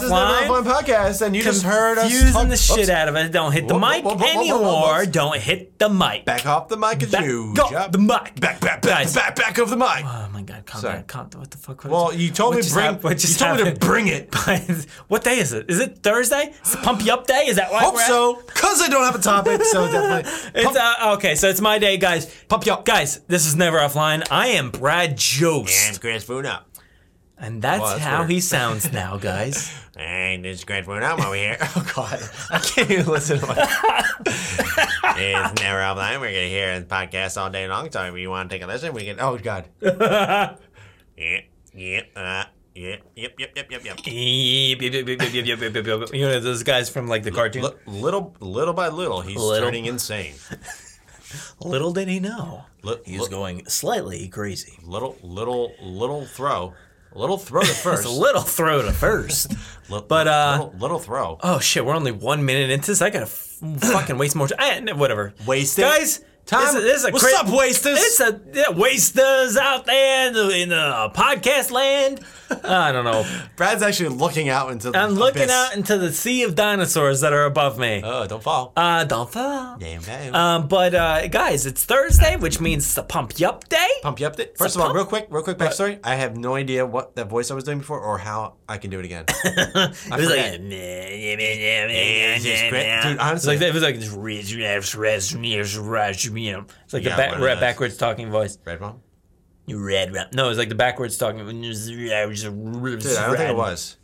Guys, 0.00 0.02
Oh, 0.02 0.02
This 0.02 0.04
is 0.04 0.10
Never 0.10 0.32
This 0.32 0.42
is 0.42 0.44
Never 0.46 0.62
Offline. 0.62 0.64
Offline 0.64 0.84
podcast, 0.84 1.22
and 1.26 1.36
you 1.36 1.42
just 1.42 1.62
heard 1.62 1.98
us 1.98 2.04
confusing 2.04 2.32
talk- 2.32 2.48
the 2.48 2.56
shit 2.56 2.78
Oops. 2.80 2.88
out 2.90 3.08
of 3.08 3.16
it. 3.16 3.32
Don't 3.32 3.52
hit 3.52 3.68
the 3.68 3.74
Whoop, 3.74 3.82
mic 3.82 4.04
whoop, 4.04 4.14
whoop, 4.14 4.20
whoop, 4.20 4.28
whoop, 4.28 4.36
anymore. 4.36 4.98
whoop. 4.98 5.12
Don't 5.12 5.36
hit 5.40 5.78
the 5.78 5.88
mic. 5.88 6.24
Back 6.24 6.46
off 6.46 6.68
the 6.68 6.76
mic, 6.76 7.02
it's 7.02 7.12
Back 7.12 7.24
huge. 7.24 7.58
off 7.58 7.92
the 7.92 7.98
mic. 7.98 8.08
Back, 8.40 8.60
back, 8.60 8.60
back, 8.60 8.82
Guys. 8.82 9.14
back, 9.14 9.36
back 9.36 9.58
off 9.58 9.70
the 9.70 9.76
mic. 9.76 10.04
Oh 10.04 10.28
my 10.32 10.42
god, 10.42 10.66
calm 10.66 10.80
Sorry. 10.80 10.94
down. 10.94 11.04
Calm, 11.04 11.28
what 11.36 11.50
the 11.50 11.56
fuck? 11.58 11.84
What 11.84 11.90
well, 11.92 12.12
you 12.14 12.30
told 12.30 12.54
what 12.54 12.64
me 12.64 12.70
bring. 12.72 12.84
hap- 12.84 13.04
you 13.04 13.14
just 13.14 13.38
told 13.38 13.58
me 13.58 13.64
to 13.64 13.76
bring 13.78 14.08
it. 14.08 14.34
what 15.08 15.24
day 15.24 15.38
is 15.38 15.52
it? 15.52 15.70
Is 15.70 15.80
it 15.80 15.98
Thursday? 16.02 16.52
It's 16.60 16.72
the 16.72 16.78
pump 16.78 17.04
you 17.04 17.12
up 17.12 17.26
day? 17.26 17.46
Is 17.48 17.56
that 17.56 17.70
why 17.72 17.80
Hope 17.80 17.94
we're 17.94 18.00
at- 18.00 18.06
so, 18.06 18.34
cause 18.54 18.80
I 18.82 18.88
don't 18.88 19.04
have 19.04 19.14
a 19.14 19.18
topic. 19.18 19.62
So 19.64 19.86
definitely. 19.90 20.30
It's 20.62 20.76
uh, 20.76 21.14
okay, 21.16 21.34
so 21.34 21.48
it's 21.48 21.60
my 21.60 21.78
day, 21.78 21.96
guys. 21.96 22.26
Pump 22.48 22.66
you 22.66 22.72
up. 22.72 22.84
Guys, 22.84 23.20
this 23.28 23.46
is 23.46 23.56
Never 23.56 23.78
Offline. 23.78 24.26
I 24.30 24.48
am 24.48 24.70
Brad 24.70 25.16
Jost. 25.16 25.88
And 25.88 26.00
Chris 26.00 26.24
Funa. 26.24 26.64
And 27.38 27.60
that's, 27.60 27.82
Well, 27.82 27.98
how 27.98 28.18
weird. 28.20 28.30
he 28.30 28.40
sounds 28.40 28.92
now, 28.92 29.18
guys. 29.18 29.70
And 29.94 30.42
Chris 30.42 30.64
Funa. 30.64 31.04
I'm 31.04 31.20
over 31.20 31.34
here. 31.34 31.58
Oh 31.76 31.92
God, 31.94 32.18
I 32.50 32.58
can't 32.58 32.90
even 32.90 33.06
listen 33.06 33.38
to 33.40 33.46
my. 33.46 33.54
it's 34.26 35.62
never 35.62 35.78
offline. 35.80 36.20
We're 36.20 36.32
gonna 36.32 36.48
hear 36.48 36.80
the 36.80 36.86
podcast 36.86 37.40
all 37.40 37.50
day 37.50 37.68
long. 37.68 37.90
So 37.90 38.02
if 38.04 38.16
you 38.16 38.30
want 38.30 38.48
to 38.50 38.56
take 38.56 38.62
a 38.62 38.66
listen, 38.66 38.92
we 38.94 39.04
can. 39.04 39.20
Oh 39.20 39.36
God. 39.38 39.68
Yeah, 41.18 41.40
yeah, 41.72 42.00
uh, 42.14 42.44
yeah, 42.74 42.96
yep, 43.14 43.34
yep, 43.38 43.52
yep, 43.56 43.70
yep, 43.70 43.84
yep. 43.86 43.96
yep, 44.04 44.04
yep, 44.82 46.12
you 46.12 46.26
know 46.28 46.40
those 46.40 46.62
guys 46.62 46.90
from 46.90 47.08
like 47.08 47.22
the 47.22 47.30
cartoon. 47.30 47.62
Li- 47.62 47.70
little, 47.86 48.36
little 48.38 48.74
by 48.74 48.88
little, 48.88 49.22
he's 49.22 49.38
Little- 49.38 49.64
turning 49.66 49.86
insane. 49.86 50.34
Little 51.58 51.94
did 51.94 52.08
he 52.08 52.20
know, 52.20 52.64
Li- 52.82 52.96
he 53.06 53.16
was 53.18 53.28
li- 53.28 53.30
going 53.30 53.66
slightly 53.66 54.28
crazy. 54.28 54.78
Little, 54.82 55.16
little, 55.22 55.72
little 55.80 56.26
throw. 56.26 56.74
Little 57.16 57.38
throw 57.38 57.62
to 57.62 57.68
It's 57.68 57.80
first. 57.82 58.06
a 58.06 58.10
little 58.10 58.42
throw 58.42 58.82
to 58.82 58.92
first. 58.92 59.52
But, 59.88 60.26
uh, 60.26 60.56
little, 60.58 60.74
little 60.80 60.98
throw. 60.98 61.38
oh 61.44 61.60
shit, 61.60 61.86
we're 61.86 61.94
only 61.94 62.10
one 62.10 62.44
minute 62.44 62.70
into 62.70 62.88
this. 62.88 63.00
I 63.00 63.08
gotta 63.10 63.26
f- 63.26 63.60
fucking 63.78 64.18
waste 64.18 64.34
more 64.34 64.48
time. 64.48 64.88
Whatever. 64.98 65.32
Waste 65.46 65.78
it? 65.78 65.82
Time- 66.46 66.60
This 66.66 66.74
is, 66.76 66.82
this 66.84 67.04
a 67.04 67.10
What's 67.10 67.24
cra- 67.24 67.40
up, 67.40 67.48
wasters? 67.56 67.98
It's 67.98 68.20
a 68.20 68.40
yeah, 68.54 68.70
wasters 68.70 69.56
out 69.56 69.84
there 69.84 70.28
in 70.28 70.32
the, 70.34 70.48
in 70.50 70.68
the 70.68 71.10
podcast 71.14 71.72
land. 71.72 72.20
I 72.62 72.92
don't 72.92 73.04
know. 73.04 73.26
Brad's 73.56 73.82
actually 73.82 74.10
looking 74.10 74.48
out 74.48 74.70
into 74.70 74.92
the 74.92 74.98
I'm 74.98 75.14
looking 75.14 75.42
abyss. 75.42 75.50
out 75.52 75.74
into 75.76 75.98
the 75.98 76.12
sea 76.12 76.44
of 76.44 76.54
dinosaurs 76.54 77.22
that 77.22 77.32
are 77.32 77.44
above 77.44 77.76
me. 77.80 78.00
Oh, 78.04 78.24
don't 78.28 78.40
fall. 78.42 78.72
Uh, 78.76 79.02
don't 79.02 79.28
fall. 79.28 79.76
Damn, 79.78 80.02
damn. 80.02 80.32
Um, 80.32 80.68
but 80.68 80.94
uh, 80.94 81.26
guys, 81.26 81.66
it's 81.66 81.84
Thursday, 81.84 82.36
which 82.36 82.60
means 82.60 82.84
it's 82.84 82.94
the 82.94 83.02
pump 83.02 83.40
you 83.40 83.48
up 83.48 83.68
day. 83.68 83.88
Pump 84.02 84.20
you 84.20 84.28
up. 84.28 84.36
There. 84.36 84.46
First 84.56 84.76
of 84.76 84.82
all, 84.82 84.86
pump. 84.88 84.96
real 84.96 85.06
quick, 85.06 85.26
real 85.30 85.42
quick 85.42 85.58
backstory. 85.58 85.98
I 86.04 86.14
have 86.14 86.36
no 86.36 86.54
idea 86.54 86.86
what 86.86 87.16
that 87.16 87.28
voice 87.28 87.50
I 87.50 87.54
was 87.54 87.64
doing 87.64 87.78
before 87.78 87.98
or 88.00 88.18
how 88.18 88.54
I 88.68 88.78
can 88.78 88.90
do 88.90 89.00
it 89.00 89.04
again. 89.04 89.24
I 89.28 89.32
It 89.44 90.16
was 90.16 90.28
forget. 90.28 90.60
like, 90.60 90.60
Dude, 93.02 93.18
honestly, 93.18 93.56
like 93.58 93.66
it 93.66 93.74
was 93.74 93.82
like 93.82 93.96
you 96.38 96.52
know. 96.52 96.64
It's 96.84 96.92
like 96.92 97.02
Yeah, 97.04 97.16
the 97.16 97.22
one 97.22 97.28
back, 97.30 97.36
of 97.36 97.42
red, 97.42 97.56
those. 97.56 97.60
backwards 97.60 97.96
talking 97.96 98.30
voice. 98.30 98.58
Red 98.64 98.80
Mom? 98.80 99.00
You 99.66 99.84
red 99.84 100.12
rap. 100.12 100.32
No, 100.32 100.46
it 100.46 100.48
was 100.50 100.58
like 100.58 100.68
the 100.68 100.74
backwards 100.76 101.18
talking. 101.18 101.38
Dude, 101.38 101.60
Dude, 101.60 102.10
I 102.12 102.22
don't 102.24 102.34
think 103.36 103.50
it 103.50 103.56
was. 103.56 103.96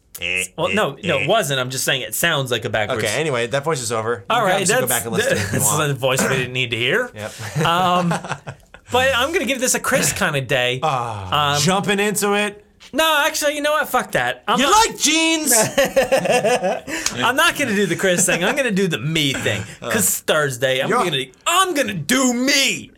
Well, 0.57 0.69
no, 0.75 0.97
no, 1.03 1.19
it 1.21 1.29
wasn't. 1.29 1.59
I'm 1.61 1.71
just 1.71 1.85
saying 1.85 2.03
it 2.03 2.15
sounds 2.15 2.51
like 2.51 2.65
a 2.65 2.69
backwards. 2.71 3.03
Okay, 3.03 3.15
anyway, 3.21 3.47
that 3.47 3.65
voice 3.65 3.81
is 3.81 3.91
over. 3.93 4.25
All 4.29 4.45
right, 4.45 4.67
that's, 4.67 4.81
go 4.81 4.87
back 4.87 5.05
and 5.05 5.13
listen 5.15 5.31
to 5.31 5.37
it 5.37 5.41
if 5.41 5.53
you 5.53 5.59
that's 5.59 5.73
want. 5.73 5.89
the 5.89 5.95
voice 5.95 6.23
we 6.23 6.29
didn't 6.37 6.53
need 6.53 6.71
to 6.71 6.77
hear. 6.77 7.11
Yep. 7.15 7.59
Um, 7.65 8.09
but 8.11 9.11
I'm 9.17 9.33
gonna 9.33 9.47
give 9.47 9.59
this 9.61 9.75
a 9.75 9.81
Chris 9.81 10.13
kind 10.13 10.37
of 10.37 10.47
day. 10.47 10.81
Ah, 10.83 11.55
Um, 11.57 11.63
Jumping 11.63 11.99
into 11.99 12.35
it. 12.35 12.62
No, 12.93 13.23
actually, 13.27 13.55
you 13.57 13.63
know 13.63 13.73
what? 13.73 13.89
Fuck 13.89 14.13
that. 14.13 14.45
I'm 14.49 14.59
You 14.61 14.67
not, 14.71 14.87
like 14.89 14.99
jeans? 14.99 15.53
I'm 17.23 17.37
not 17.37 17.57
gonna 17.57 17.75
do 17.75 17.87
the 17.87 17.97
Chris 17.97 18.27
thing. 18.27 18.43
I'm 18.45 18.57
gonna 18.57 18.71
do 18.71 18.89
the 18.89 18.99
me 18.99 19.33
thing. 19.33 19.63
Cause 19.81 19.97
it's 20.09 20.21
Thursday. 20.21 20.81
I'm 20.83 20.89
You're- 20.91 21.05
gonna 21.11 21.25
I'm 21.47 21.75
gonna 21.75 21.95
do 21.95 22.33
me. 22.35 22.91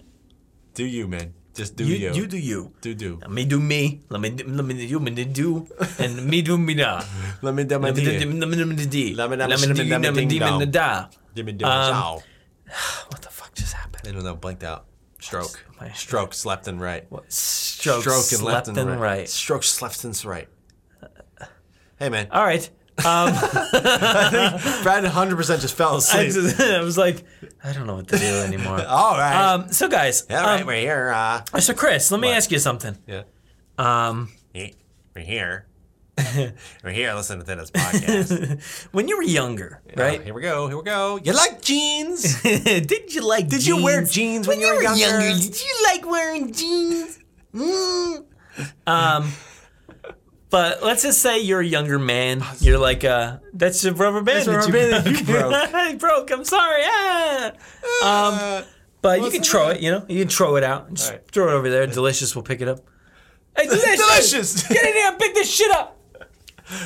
do 0.75 0.84
you, 0.84 1.06
man? 1.09 1.34
Just 1.55 1.77
do 1.77 1.84
You, 1.87 1.95
you. 1.95 2.12
you 2.15 2.27
do 2.27 2.37
you. 2.39 2.72
do 2.81 2.95
do. 2.95 3.19
Let 3.22 3.31
me 3.31 3.45
do 3.45 3.61
me. 3.61 4.00
Let 4.09 4.21
me 4.21 4.31
let 4.31 4.65
me 4.67 4.87
do 4.89 4.99
me 4.99 5.11
do 5.25 5.67
and 6.01 6.27
me 6.27 6.43
do 6.43 6.59
me 6.59 6.75
da. 6.75 7.05
Let 7.43 7.55
me 7.55 7.62
do 7.62 7.78
my 7.78 7.89
Let 7.89 7.97
me 7.97 8.05
do 8.05 8.19
deal. 8.19 8.28
let 8.41 8.49
me 8.49 8.56
do 8.56 8.66
me 8.66 8.75
do. 8.87 9.15
Let 9.15 9.31
me- 9.31 9.37
Let 9.37 9.49
let 9.51 9.61
me 9.61 9.66
do 9.69 9.84
let 9.84 10.01
me 10.01 10.06
let 10.09 10.15
me 10.16 10.25
do 10.27 10.39
dong. 10.41 10.59
me 10.59 10.66
da. 10.66 11.06
Give 11.34 11.47
me 11.47 11.53
do 11.53 11.65
Um, 11.65 12.19
What 13.11 13.22
the 13.22 13.28
fuck 13.31 13.55
just 13.55 13.72
happened? 13.75 14.09
I 14.09 14.11
don't 14.12 14.25
know. 14.25 14.34
Blanked 14.34 14.65
out. 14.65 14.87
Stroke. 15.21 15.65
My- 15.84 15.93
Strokes 15.93 16.47
left 16.47 16.67
and 16.67 16.81
right. 16.81 17.05
What? 17.11 17.31
Stroke, 17.33 18.03
Stroke 18.03 18.33
and 18.33 18.43
left 18.43 18.69
and 18.69 18.77
right. 18.77 18.99
right. 18.99 19.28
Strokes 19.28 19.83
left 19.83 20.03
and 20.05 20.25
right. 20.25 20.49
Hey 21.99 22.09
man, 22.09 22.28
All 22.31 22.43
right. 22.45 22.69
Um, 23.05 23.33
Brad 24.83 25.03
100 25.03 25.37
percent 25.37 25.61
just 25.61 25.77
fell 25.77 25.95
I, 25.95 25.99
asleep. 25.99 26.33
just, 26.33 26.61
I 26.61 26.81
was 26.81 26.97
like, 26.97 27.22
I 27.62 27.72
don't 27.72 27.87
know 27.87 27.97
what 27.97 28.09
to 28.09 28.19
do 28.19 28.25
anymore. 28.25 28.84
All 28.87 29.17
right. 29.17 29.53
Um, 29.53 29.72
so 29.72 29.89
guys, 29.89 30.22
All 30.31 30.37
right, 30.37 30.61
um, 30.62 30.67
we're 30.67 30.81
here. 30.81 31.12
Uh, 31.15 31.61
so 31.61 31.75
Chris, 31.75 32.11
let 32.11 32.21
me 32.21 32.31
ask 32.31 32.51
you 32.51 32.59
something. 32.59 32.97
yeah. 33.06 33.22
Um, 33.78 34.33
yeah, 34.55 34.69
we're 35.15 35.25
here. 35.25 35.66
we're 36.84 36.91
here 36.92 37.12
listening 37.14 37.44
to 37.44 37.56
this 37.56 37.70
podcast. 37.70 38.88
when 38.92 39.08
you 39.08 39.16
were 39.16 39.22
younger, 39.22 39.80
Oh, 39.97 40.02
right? 40.02 40.22
here 40.22 40.32
we 40.32 40.42
go. 40.42 40.69
Here 40.69 40.76
we 40.76 40.84
go. 40.84 41.19
You 41.22 41.32
like 41.32 41.60
jeans? 41.60 42.41
did 42.42 43.12
you 43.14 43.26
like? 43.26 43.48
Did 43.48 43.66
you 43.66 43.82
wear 43.82 44.04
jeans 44.04 44.47
when, 44.47 44.60
you 44.60 44.69
were 44.69 44.82
younger? 44.82 45.20
Did 45.20 45.60
you 45.60 45.76
like 45.84 46.06
wearing 46.06 46.53
jeans? 46.53 47.19
Mm. 47.53 48.24
Um, 48.86 49.32
but 50.50 50.84
let's 50.84 51.03
just 51.03 51.20
say 51.20 51.41
you're 51.41 51.60
a 51.60 51.66
younger 51.66 51.98
man. 51.98 52.44
You're 52.60 52.78
like, 52.78 53.03
uh, 53.03 53.38
that's 53.53 53.84
a 53.84 53.92
rubber 53.92 54.22
band. 54.22 54.47
That's 54.47 54.47
a 54.47 54.50
that 54.50 54.56
rubber 54.58 54.72
band 54.72 55.06
that 55.06 55.20
you 55.20 55.98
broke. 55.98 55.98
Broke. 55.98 56.30
I'm 56.30 56.44
sorry. 56.44 56.82
Ah. 56.84 57.53
Um, 58.60 58.64
but 59.03 59.20
you 59.20 59.30
can 59.30 59.42
throw 59.42 59.69
that? 59.69 59.78
it. 59.78 59.82
You 59.82 59.91
know, 59.91 60.06
you 60.08 60.20
can 60.20 60.28
throw 60.28 60.54
it 60.56 60.62
out. 60.62 60.94
Just 60.94 61.10
right. 61.10 61.26
throw 61.28 61.48
it 61.48 61.53
over 61.54 61.69
there. 61.69 61.88
Delicious. 61.88 62.36
We'll 62.36 62.44
pick 62.44 62.60
it 62.60 62.69
up. 62.69 62.80
Hey, 63.56 63.66
delicious! 63.66 63.98
Delicious. 63.98 64.69
Get 64.69 64.84
in 64.84 64.94
here 64.94 65.08
and 65.08 65.19
pick 65.19 65.34
this 65.34 65.53
shit 65.53 65.70
up. 65.70 65.98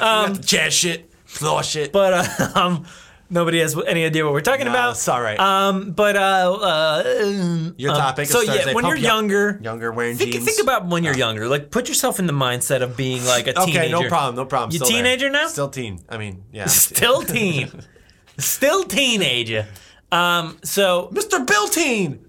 Um, 0.01 0.41
jazz 0.41 0.75
shit, 0.75 1.13
floor 1.25 1.63
shit. 1.63 1.93
But 1.93 2.13
uh, 2.15 2.49
um, 2.55 2.87
nobody 3.31 3.61
has 3.61 3.77
any 3.87 4.05
idea 4.05 4.25
what 4.25 4.33
we're 4.33 4.41
talking 4.41 4.67
about. 4.67 4.93
it's 4.93 5.09
all 5.09 5.21
right. 5.21 5.39
Um, 5.39 5.93
but 5.93 6.17
uh, 6.17 6.21
uh 6.21 7.73
Your 7.77 7.93
um, 7.93 7.97
topic 7.97 8.25
is 8.25 8.31
So 8.31 8.41
yeah, 8.41 8.73
when 8.73 8.87
you're 8.87 8.97
younger, 8.97 9.59
Younger 9.63 9.93
wearing 9.93 10.17
think, 10.17 10.33
jeans. 10.33 10.45
think 10.45 10.63
about 10.63 10.87
when 10.87 11.05
you're 11.05 11.17
younger. 11.17 11.49
Like, 11.49 11.71
put 11.71 11.89
yourself 11.89 12.19
in 12.19 12.27
the 12.27 12.33
mindset 12.33 12.83
of 12.83 12.97
being 12.97 13.25
like 13.25 13.47
a 13.47 13.53
teenager. 13.53 13.81
Okay, 13.81 13.91
no 13.91 14.09
problem, 14.09 14.37
no 14.37 14.45
problem. 14.45 14.73
You 14.73 14.79
Still 14.79 14.89
there. 14.89 15.03
teenager 15.03 15.31
now? 15.31 15.49
Still 15.49 15.69
teen. 15.69 16.01
I 16.09 16.19
mean, 16.19 16.45
yeah. 16.53 16.67
Still 16.67 17.23
teen, 17.23 17.71
still 18.39 18.85
teenager. 18.85 19.67
Um, 20.11 20.59
so 20.65 21.11
Mr. 21.13 21.47
Bill 21.47 21.69
Teen. 21.69 22.25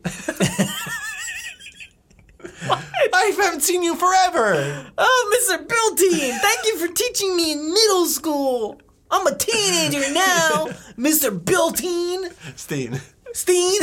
I 2.61 3.33
haven't 3.37 3.61
seen 3.61 3.83
you 3.83 3.95
forever. 3.95 4.85
Oh, 4.97 5.47
Mr. 5.49 5.67
Bill 5.67 5.95
Teen, 5.95 6.33
thank 6.39 6.65
you 6.65 6.77
for 6.77 6.87
teaching 6.93 7.35
me 7.35 7.51
in 7.53 7.73
middle 7.73 8.05
school. 8.05 8.81
I'm 9.11 9.25
a 9.25 9.35
teenager 9.35 10.11
now, 10.13 10.67
Mr. 10.97 11.43
Bill 11.43 11.71
Teen. 11.71 12.29
Steen. 12.55 12.99
Steen. 13.33 13.81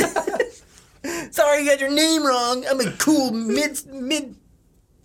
Sorry, 1.31 1.61
you 1.63 1.69
got 1.69 1.79
your 1.79 1.91
name 1.91 2.25
wrong. 2.25 2.65
I'm 2.69 2.79
a 2.81 2.91
cool 2.93 3.31
mid 3.31 3.85
mid 3.93 4.35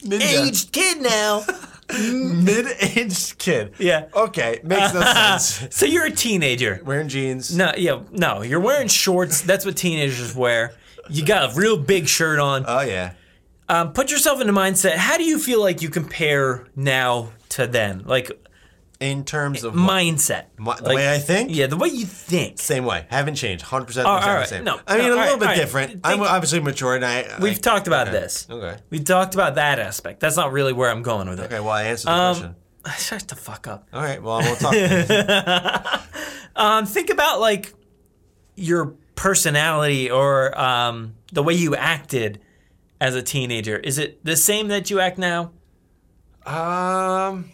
Ninja. 0.00 0.46
aged 0.46 0.72
kid 0.72 1.00
now. 1.00 1.44
Mid-aged 1.92 3.36
kid. 3.38 3.74
Yeah. 3.78 4.06
Okay, 4.14 4.60
makes 4.64 4.94
no 4.94 5.02
sense. 5.38 5.66
So 5.76 5.84
you're 5.84 6.06
a 6.06 6.10
teenager. 6.10 6.80
Wearing 6.86 7.08
jeans. 7.08 7.54
No, 7.54 7.72
yeah, 7.76 8.00
no, 8.10 8.40
you're 8.40 8.60
wearing 8.60 8.88
shorts. 8.88 9.42
That's 9.42 9.66
what 9.66 9.76
teenagers 9.76 10.34
wear. 10.34 10.72
You 11.10 11.22
got 11.24 11.52
a 11.52 11.54
real 11.54 11.76
big 11.76 12.08
shirt 12.08 12.38
on. 12.38 12.64
Oh 12.66 12.80
yeah. 12.80 13.12
Um, 13.68 13.92
put 13.92 14.10
yourself 14.10 14.40
in 14.40 14.46
the 14.46 14.52
mindset. 14.52 14.96
How 14.96 15.16
do 15.16 15.24
you 15.24 15.38
feel 15.38 15.60
like 15.60 15.82
you 15.82 15.88
compare 15.88 16.66
now 16.76 17.32
to 17.50 17.66
then? 17.66 18.02
Like 18.04 18.30
In 19.00 19.24
terms 19.24 19.64
of 19.64 19.72
mindset. 19.74 20.44
My- 20.58 20.76
the 20.76 20.84
Like, 20.84 20.96
way 20.96 21.12
I 21.14 21.18
think. 21.18 21.50
Yeah, 21.54 21.66
the 21.68 21.76
way 21.76 21.88
you 21.88 22.04
think. 22.06 22.58
Same 22.60 22.84
way. 22.84 23.06
Haven't 23.10 23.36
changed. 23.36 23.64
Hundred 23.64 23.86
percent. 23.86 24.06
All 24.06 24.18
right. 24.18 24.46
same. 24.46 24.64
No, 24.64 24.78
I 24.86 24.98
mean 24.98 25.06
no, 25.08 25.14
a 25.14 25.16
little 25.16 25.38
right, 25.38 25.56
bit 25.56 25.62
different. 25.62 26.00
I'm 26.04 26.20
obviously 26.22 26.60
mature, 26.60 26.94
and 26.96 27.04
I. 27.04 27.38
We've 27.40 27.56
I- 27.56 27.60
talked 27.60 27.86
about 27.86 28.08
okay. 28.08 28.20
this. 28.20 28.46
Okay. 28.50 28.76
We 28.90 28.98
talked 29.00 29.34
about 29.34 29.54
that 29.56 29.78
aspect. 29.78 30.20
That's 30.20 30.36
not 30.36 30.52
really 30.52 30.72
where 30.72 30.90
I'm 30.90 31.02
going 31.02 31.28
with 31.28 31.40
it. 31.40 31.44
Okay. 31.44 31.60
Well, 31.60 31.70
I 31.70 31.84
answered 31.84 32.08
the 32.08 32.12
Um, 32.12 32.34
question. 32.36 32.56
Shut 32.98 33.28
the 33.28 33.36
fuck 33.36 33.66
up. 33.68 33.88
All 33.92 34.02
right. 34.02 34.22
Well, 34.22 34.40
we'll 34.40 34.56
talk. 34.56 34.74
Um, 36.54 36.84
think 36.84 37.08
about 37.08 37.40
like 37.40 37.72
your 38.56 38.94
personality 39.14 40.10
or 40.10 40.56
um, 40.60 41.14
the 41.32 41.42
way 41.42 41.54
you 41.54 41.74
acted 41.74 42.40
as 43.02 43.16
a 43.16 43.22
teenager. 43.22 43.76
Is 43.78 43.98
it 43.98 44.24
the 44.24 44.36
same 44.36 44.68
that 44.68 44.88
you 44.88 45.00
act 45.00 45.18
now? 45.18 45.50
Um, 46.46 47.50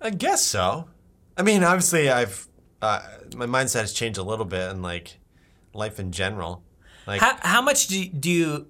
I 0.00 0.10
guess 0.16 0.42
so. 0.42 0.88
I 1.36 1.42
mean, 1.42 1.62
obviously, 1.62 2.08
I've 2.08 2.48
uh, 2.80 3.02
my 3.36 3.44
mindset 3.46 3.80
has 3.82 3.92
changed 3.92 4.18
a 4.18 4.22
little 4.22 4.46
bit, 4.46 4.70
and 4.70 4.82
like 4.82 5.18
life 5.74 6.00
in 6.00 6.10
general, 6.10 6.62
like 7.06 7.20
How, 7.20 7.36
how 7.42 7.62
much 7.62 7.88
do 7.88 8.00
you, 8.02 8.08
do 8.08 8.30
you, 8.30 8.66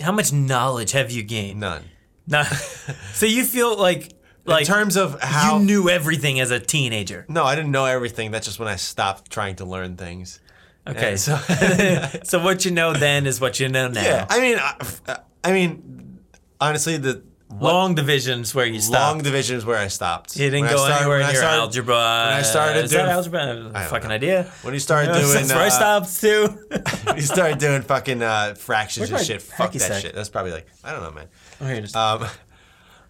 how 0.00 0.12
much 0.12 0.32
knowledge 0.32 0.92
have 0.92 1.10
you 1.10 1.22
gained? 1.22 1.60
none. 1.60 1.84
No. 2.26 2.42
so 3.12 3.26
you 3.26 3.44
feel 3.44 3.76
like 3.76 4.12
Like 4.46 4.62
in 4.62 4.66
terms 4.66 4.96
of 4.96 5.20
how 5.20 5.58
you 5.58 5.64
knew 5.64 5.88
everything 5.90 6.40
as 6.40 6.50
a 6.50 6.60
teenager. 6.60 7.26
No, 7.28 7.44
I 7.44 7.54
didn't 7.54 7.72
know 7.72 7.84
everything. 7.84 8.30
That's 8.30 8.46
just 8.46 8.58
when 8.58 8.68
I 8.68 8.76
stopped 8.76 9.30
trying 9.30 9.56
to 9.56 9.64
learn 9.66 9.96
things. 9.96 10.40
Okay, 10.88 11.10
And 11.10 11.20
so 11.20 11.36
so 12.24 12.42
what 12.42 12.64
you 12.64 12.70
know 12.70 12.92
then 12.92 13.26
is 13.26 13.40
what 13.40 13.60
you 13.60 13.68
know 13.68 13.88
now. 13.88 14.02
yeah, 14.02 14.26
I 14.30 14.40
mean, 14.40 14.58
I, 14.58 15.18
I 15.44 15.52
mean, 15.52 16.20
honestly, 16.60 16.96
the 16.96 17.22
Long 17.60 17.94
divisions 17.94 18.54
where 18.54 18.66
you 18.66 18.78
stop. 18.78 19.00
long 19.14 19.22
division 19.22 19.56
is 19.56 19.64
where 19.64 19.78
I 19.78 19.88
stopped. 19.88 20.36
you 20.36 20.50
didn't 20.50 20.66
When 20.66 20.70
go 20.70 20.76
started- 20.76 20.96
anywhere 21.00 21.18
when 21.20 21.28
in 21.28 21.32
your 21.32 21.42
started- 21.42 21.60
algebra. 21.60 21.94
when 21.94 22.34
I 22.36 22.42
started 22.42 22.84
is 22.84 22.90
doing- 22.90 23.06
that 23.06 23.12
algebra? 23.12 23.40
I 23.40 23.46
have 23.46 23.56
a 23.56 23.62
don't 23.62 23.84
fucking 23.88 24.08
know. 24.10 24.14
idea. 24.14 24.52
When 24.62 24.74
you 24.74 24.80
started 24.80 25.08
Yeah, 25.14 25.20
doing, 25.22 25.32
that's 25.46 25.48
where 25.54 25.62
I 25.62 25.66
uh, 25.68 26.04
stopped 26.04 26.20
too. 26.20 27.14
you 27.16 27.22
started 27.22 27.58
doing 27.58 27.80
fucking 27.82 28.22
uh, 28.22 28.54
fractions 28.54 29.10
and 29.10 29.24
shit. 29.24 29.40
Fuck 29.40 29.72
that 29.72 29.80
sack? 29.80 30.02
shit. 30.02 30.14
That's 30.14 30.28
probably 30.28 30.52
like 30.52 30.66
I 30.84 30.92
don't 30.92 31.02
know, 31.02 31.10
man. 31.12 31.28
oh, 31.62 31.66
here. 31.66 31.86
Um, 31.94 32.26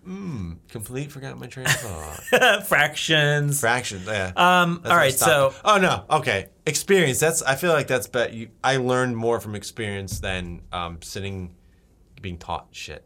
mm, 0.08 0.56
complete. 0.68 1.12
Forgot 1.12 1.38
my 1.38 1.46
train 1.46 1.66
of 1.66 1.72
thought. 2.30 2.66
Fractions. 2.66 3.60
Fractions. 3.60 4.06
Yeah. 4.06 4.32
Um. 4.36 4.80
That's 4.82 4.90
All 4.92 4.96
right. 4.96 5.12
So 5.14 5.54
oh 5.64 5.78
no. 5.78 6.04
Okay. 6.10 6.48
Experience. 6.66 7.20
That's. 7.20 7.42
I 7.42 7.54
feel 7.54 7.72
like 7.72 7.86
that's. 7.86 8.08
You. 8.32 8.48
I 8.64 8.76
learned 8.76 9.16
more 9.16 9.40
from 9.40 9.54
experience 9.54 10.20
than 10.20 10.62
um, 10.72 11.00
sitting, 11.02 11.54
being 12.20 12.38
taught 12.38 12.68
shit. 12.72 13.04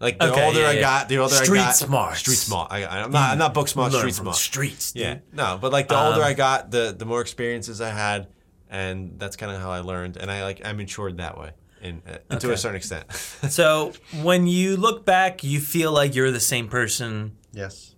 Like 0.00 0.18
the 0.18 0.32
Okay, 0.32 0.44
older 0.44 0.60
yeah, 0.60 0.68
I 0.68 0.72
yeah. 0.72 0.80
got, 0.80 1.08
the 1.08 1.18
older 1.18 1.34
Street 1.36 1.60
I 1.60 1.64
got. 1.66 1.76
smarts. 1.76 2.18
Street 2.18 2.34
smart. 2.34 2.72
I, 2.72 2.84
I'm 2.86 3.12
not. 3.12 3.30
I'm 3.32 3.38
not 3.38 3.54
book 3.54 3.68
smart. 3.68 3.92
learn 3.92 4.00
Street 4.00 4.14
smart. 4.14 4.36
streets. 4.36 4.92
Yeah. 4.96 5.18
No, 5.32 5.58
but 5.60 5.70
like 5.70 5.86
the 5.86 5.96
Um, 5.96 6.08
older 6.08 6.22
I 6.24 6.34
got, 6.34 6.72
the 6.72 6.92
the 6.98 7.04
more 7.04 7.20
experiences 7.20 7.80
I 7.80 7.90
had, 7.90 8.26
and 8.68 9.14
that's 9.20 9.36
kind 9.36 9.52
of 9.52 9.60
how 9.60 9.70
I 9.70 9.78
learned, 9.80 10.16
and 10.16 10.28
I 10.28 10.42
like 10.42 10.60
I 10.64 10.72
matured 10.72 11.18
that 11.18 11.38
way, 11.38 11.52
in 11.82 12.02
uh, 12.30 12.38
to 12.38 12.52
a 12.52 12.56
certain 12.56 12.76
extent. 12.76 13.04
So 13.50 13.92
when 14.22 14.46
you 14.46 14.76
look 14.76 15.04
back, 15.04 15.44
you 15.44 15.60
feel 15.60 15.92
like 15.92 16.14
you're 16.14 16.30
the 16.30 16.40
same 16.40 16.68
person 16.68 17.36
yes. 17.52 17.94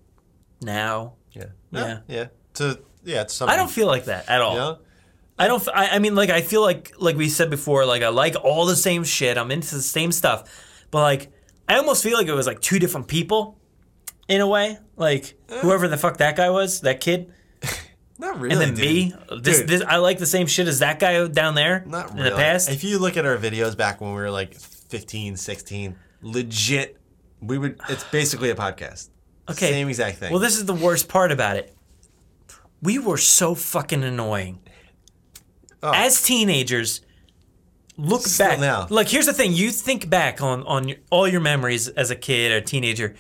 now. 0.62 1.14
Yeah. 1.32 1.44
Yeah. 1.70 1.98
Yeah. 2.08 2.26
To 2.54 2.81
yeah. 3.04 3.25
To 3.25 3.44
I 3.46 3.56
don't 3.56 3.70
feel 3.70 3.86
like 3.86 4.06
that 4.06 4.28
at 4.28 4.40
all. 4.40 4.54
You 4.54 4.58
know? 4.58 4.78
I 5.38 5.48
don't. 5.48 5.60
f- 5.60 5.75
I, 5.75 5.88
I 5.96 5.98
mean, 5.98 6.14
like, 6.14 6.31
I 6.31 6.42
feel 6.42 6.62
like, 6.62 6.92
like 6.98 7.16
we 7.16 7.28
said 7.28 7.50
before, 7.50 7.84
like 7.84 8.02
I 8.02 8.08
like 8.08 8.36
all 8.42 8.66
the 8.66 8.76
same 8.76 9.02
shit. 9.02 9.36
I'm 9.36 9.50
into 9.50 9.75
the 9.75 9.82
same 9.82 10.12
stuff, 10.12 10.48
but 10.92 11.02
like, 11.02 11.32
I 11.69 11.76
almost 11.76 12.04
feel 12.04 12.16
like 12.16 12.28
it 12.28 12.34
was 12.34 12.46
like 12.46 12.60
two 12.60 12.78
different 12.78 13.08
people, 13.08 13.58
in 14.28 14.40
a 14.40 14.46
way. 14.46 14.78
Like 14.96 15.34
whoever 15.48 15.88
the 15.88 15.96
fuck 15.96 16.19
that 16.19 16.37
guy 16.37 16.50
was, 16.50 16.80
that 16.82 17.00
kid, 17.00 17.32
Not 18.19 18.38
really. 18.38 18.52
and 18.55 18.61
then 18.61 18.75
dude. 18.75 18.78
me. 18.84 19.14
This, 19.40 19.58
Dude. 19.61 19.69
this, 19.69 19.82
I 19.82 19.96
like 19.96 20.19
the 20.19 20.26
same 20.26 20.46
shit 20.46 20.69
as 20.69 20.78
that 20.78 20.99
guy 21.00 21.26
down 21.26 21.55
there 21.56 21.84
Not 21.87 22.11
in 22.11 22.16
really. 22.19 22.31
the 22.31 22.37
past. 22.37 22.70
If 22.70 22.84
you 22.84 22.99
look 22.99 23.16
at 23.16 23.26
our 23.26 23.37
videos 23.37 23.76
back 23.76 24.00
when 24.00 24.11
we 24.11 24.16
were 24.20 24.31
like 24.31 24.55
15, 24.55 25.37
16, 25.37 25.96
legit, 26.22 27.00
we 27.40 27.58
would. 27.58 27.81
It's 27.88 28.05
basically 28.12 28.50
a 28.50 28.55
podcast. 28.55 29.08
Okay. 29.50 29.70
Same 29.70 29.88
exact 29.88 30.19
thing. 30.19 30.31
Well, 30.31 30.40
this 30.40 30.56
is 30.56 30.64
the 30.64 30.75
worst 30.75 31.08
part 31.08 31.32
about 31.32 31.56
it. 31.56 31.75
We 32.81 32.99
were 32.99 33.19
so 33.19 33.55
fucking 33.55 34.02
annoying. 34.05 34.61
Oh. 35.82 35.90
As 35.94 36.22
teenagers, 36.22 37.00
look 37.96 38.22
Still 38.22 38.49
back. 38.49 38.61
now. 38.61 38.87
Like, 38.90 39.08
here's 39.08 39.26
the 39.26 39.32
thing: 39.32 39.52
you 39.52 39.70
think 39.70 40.08
back 40.08 40.40
on 40.40 40.62
on 40.62 40.88
your, 40.88 40.99
all 41.11 41.26
your 41.28 41.40
memories 41.40 41.88
as 41.88 42.11
a 42.11 42.16
kid 42.16 42.52
or 42.52 42.61
teenager, 42.61 43.16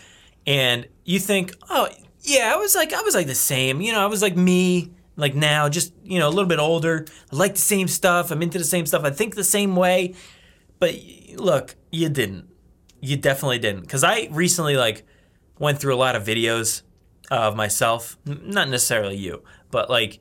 and 0.46 0.86
you 1.04 1.18
think, 1.18 1.52
oh 1.68 1.88
yeah, 2.24 2.52
I 2.52 2.56
was 2.56 2.74
like 2.74 2.92
I 2.92 3.02
was 3.02 3.14
like 3.14 3.26
the 3.28 3.34
same. 3.34 3.80
You 3.80 3.92
know, 3.92 4.00
I 4.00 4.06
was 4.06 4.22
like 4.22 4.36
me. 4.36 4.90
Like 5.16 5.36
now, 5.36 5.68
just 5.68 5.92
you 6.02 6.18
know, 6.18 6.26
a 6.26 6.30
little 6.30 6.48
bit 6.48 6.58
older. 6.58 7.06
I 7.32 7.36
like 7.36 7.54
the 7.54 7.60
same 7.60 7.86
stuff. 7.86 8.32
I'm 8.32 8.42
into 8.42 8.58
the 8.58 8.64
same 8.64 8.84
stuff. 8.84 9.04
I 9.04 9.10
think 9.10 9.36
the 9.36 9.44
same 9.44 9.76
way. 9.76 10.14
But 10.80 10.96
look, 11.36 11.76
you 11.92 12.08
didn't. 12.08 12.48
You 13.00 13.16
definitely 13.16 13.60
didn't. 13.60 13.82
Because 13.82 14.02
I 14.02 14.28
recently 14.32 14.76
like 14.76 15.06
went 15.58 15.78
through 15.78 15.94
a 15.94 15.96
lot 15.96 16.16
of 16.16 16.24
videos 16.24 16.82
of 17.30 17.54
myself. 17.54 18.18
Not 18.26 18.68
necessarily 18.68 19.16
you, 19.16 19.44
but 19.70 19.88
like, 19.88 20.18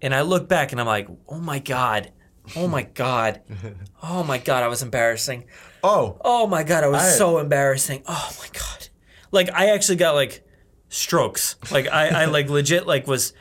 and 0.00 0.14
I 0.14 0.20
look 0.22 0.48
back 0.48 0.70
and 0.70 0.80
I'm 0.80 0.86
like, 0.86 1.08
oh 1.28 1.38
my 1.40 1.58
god, 1.58 2.12
oh 2.54 2.68
my 2.68 2.82
god, 2.84 3.40
oh 4.02 4.22
my 4.22 4.38
god, 4.38 4.62
I 4.62 4.68
was 4.68 4.82
embarrassing. 4.82 5.46
oh, 5.82 6.18
Oh 6.24 6.46
my 6.46 6.62
god, 6.62 6.84
I 6.84 6.88
was 6.88 7.02
I- 7.02 7.10
so 7.16 7.38
embarrassing. 7.38 8.04
Oh 8.06 8.30
my 8.38 8.46
god, 8.52 8.88
like 9.32 9.50
I 9.52 9.70
actually 9.70 9.96
got 9.96 10.14
like 10.14 10.44
strokes. 10.88 11.56
Like 11.70 11.88
I, 11.88 12.22
I 12.22 12.24
like 12.26 12.48
legit 12.50 12.86
like 12.86 13.06
was. 13.06 13.32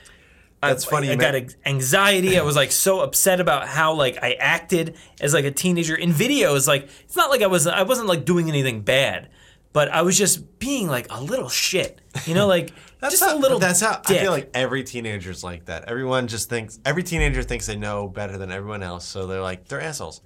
That's 0.61 0.87
I, 0.87 0.89
funny 0.89 1.09
I 1.09 1.11
you 1.11 1.17
got 1.17 1.35
anxiety. 1.65 2.39
I 2.39 2.41
was 2.41 2.55
like 2.55 2.71
so 2.71 3.01
upset 3.01 3.39
about 3.39 3.67
how 3.67 3.93
like 3.93 4.17
I 4.23 4.33
acted 4.33 4.95
as 5.21 5.31
like 5.31 5.45
a 5.45 5.51
teenager 5.51 5.95
in 5.95 6.11
videos. 6.11 6.67
Like 6.67 6.89
it's 7.03 7.15
not 7.15 7.29
like 7.29 7.43
I 7.43 7.47
was 7.47 7.67
I 7.67 7.83
wasn't 7.83 8.07
like 8.07 8.25
doing 8.25 8.49
anything 8.49 8.81
bad, 8.81 9.29
but 9.71 9.89
I 9.89 10.01
was 10.01 10.17
just 10.17 10.57
being 10.57 10.87
like 10.87 11.05
a 11.11 11.21
little 11.21 11.49
shit. 11.49 12.01
You 12.25 12.33
know, 12.33 12.47
like 12.47 12.73
that's 12.99 13.19
just 13.19 13.23
how, 13.23 13.37
a 13.37 13.39
little. 13.39 13.59
That's 13.59 13.81
how 13.81 14.01
I 14.03 14.17
feel 14.17 14.31
like 14.31 14.49
every 14.55 14.83
teenager's 14.83 15.43
like 15.43 15.65
that. 15.65 15.83
Everyone 15.85 16.27
just 16.27 16.49
thinks 16.49 16.79
every 16.83 17.03
teenager 17.03 17.43
thinks 17.43 17.67
they 17.67 17.75
know 17.75 18.07
better 18.07 18.39
than 18.39 18.51
everyone 18.51 18.81
else, 18.81 19.05
so 19.05 19.27
they're 19.27 19.41
like 19.41 19.67
they're 19.67 19.81
assholes. 19.81 20.21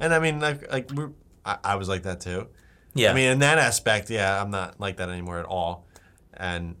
And 0.00 0.14
I 0.14 0.18
mean, 0.18 0.40
like, 0.40 0.70
like 0.72 0.90
we're, 0.92 1.10
I, 1.44 1.58
I 1.62 1.74
was 1.76 1.88
like 1.88 2.02
that 2.04 2.20
too. 2.20 2.48
yeah. 2.94 3.10
I 3.10 3.14
mean, 3.14 3.30
in 3.30 3.38
that 3.40 3.58
aspect, 3.58 4.10
yeah, 4.10 4.40
I'm 4.40 4.50
not 4.50 4.80
like 4.80 4.96
that 4.96 5.08
anymore 5.08 5.38
at 5.38 5.46
all. 5.46 5.85
And 6.36 6.76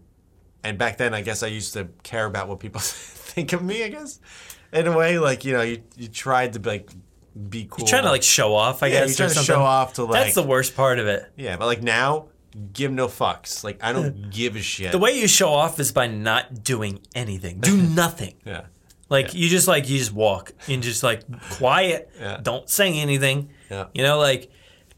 and 0.64 0.78
back 0.78 0.96
then, 0.98 1.14
I 1.14 1.22
guess 1.22 1.42
I 1.42 1.46
used 1.48 1.72
to 1.74 1.88
care 2.02 2.26
about 2.26 2.48
what 2.48 2.60
people 2.60 2.80
think 2.84 3.52
of 3.52 3.62
me. 3.62 3.84
I 3.84 3.88
guess 3.88 4.20
in 4.72 4.86
a 4.86 4.96
way, 4.96 5.18
like 5.18 5.44
you 5.44 5.52
know, 5.52 5.62
you 5.62 5.82
you 5.96 6.08
tried 6.08 6.52
to 6.54 6.60
like 6.60 6.90
be 7.50 7.66
cool. 7.70 7.80
You're 7.84 7.88
trying 7.88 8.02
to 8.04 8.10
like 8.10 8.22
show 8.22 8.54
off, 8.54 8.82
I 8.82 8.86
yeah, 8.88 9.00
guess. 9.00 9.10
you're 9.10 9.16
trying 9.16 9.28
to 9.30 9.34
something. 9.36 9.54
show 9.54 9.62
off 9.62 9.94
to 9.94 10.04
like 10.04 10.12
That's 10.24 10.34
the 10.34 10.42
worst 10.42 10.74
part 10.76 10.98
of 10.98 11.06
it. 11.06 11.30
yeah, 11.36 11.56
but 11.56 11.66
like 11.66 11.82
now, 11.82 12.28
give 12.72 12.90
no 12.90 13.06
fucks. 13.08 13.62
Like 13.62 13.78
I 13.82 13.92
don't 13.92 14.30
give 14.30 14.56
a 14.56 14.62
shit. 14.62 14.92
The 14.92 14.98
way 14.98 15.12
you 15.18 15.28
show 15.28 15.50
off 15.50 15.78
is 15.78 15.92
by 15.92 16.06
not 16.06 16.64
doing 16.64 17.00
anything. 17.14 17.60
Do 17.60 17.76
nothing. 17.94 18.34
yeah, 18.44 18.62
Like 19.08 19.34
you 19.34 19.48
just 19.48 19.68
like 19.68 19.88
you 19.88 19.98
just 19.98 20.12
walk 20.12 20.52
and 20.68 20.82
just 20.82 21.02
like 21.02 21.22
quiet. 21.52 22.10
Yeah. 22.18 22.40
Don't 22.42 22.68
say 22.68 22.98
anything. 22.98 23.50
Yeah. 23.70 23.86
You 23.94 24.02
know, 24.02 24.18
like, 24.18 24.50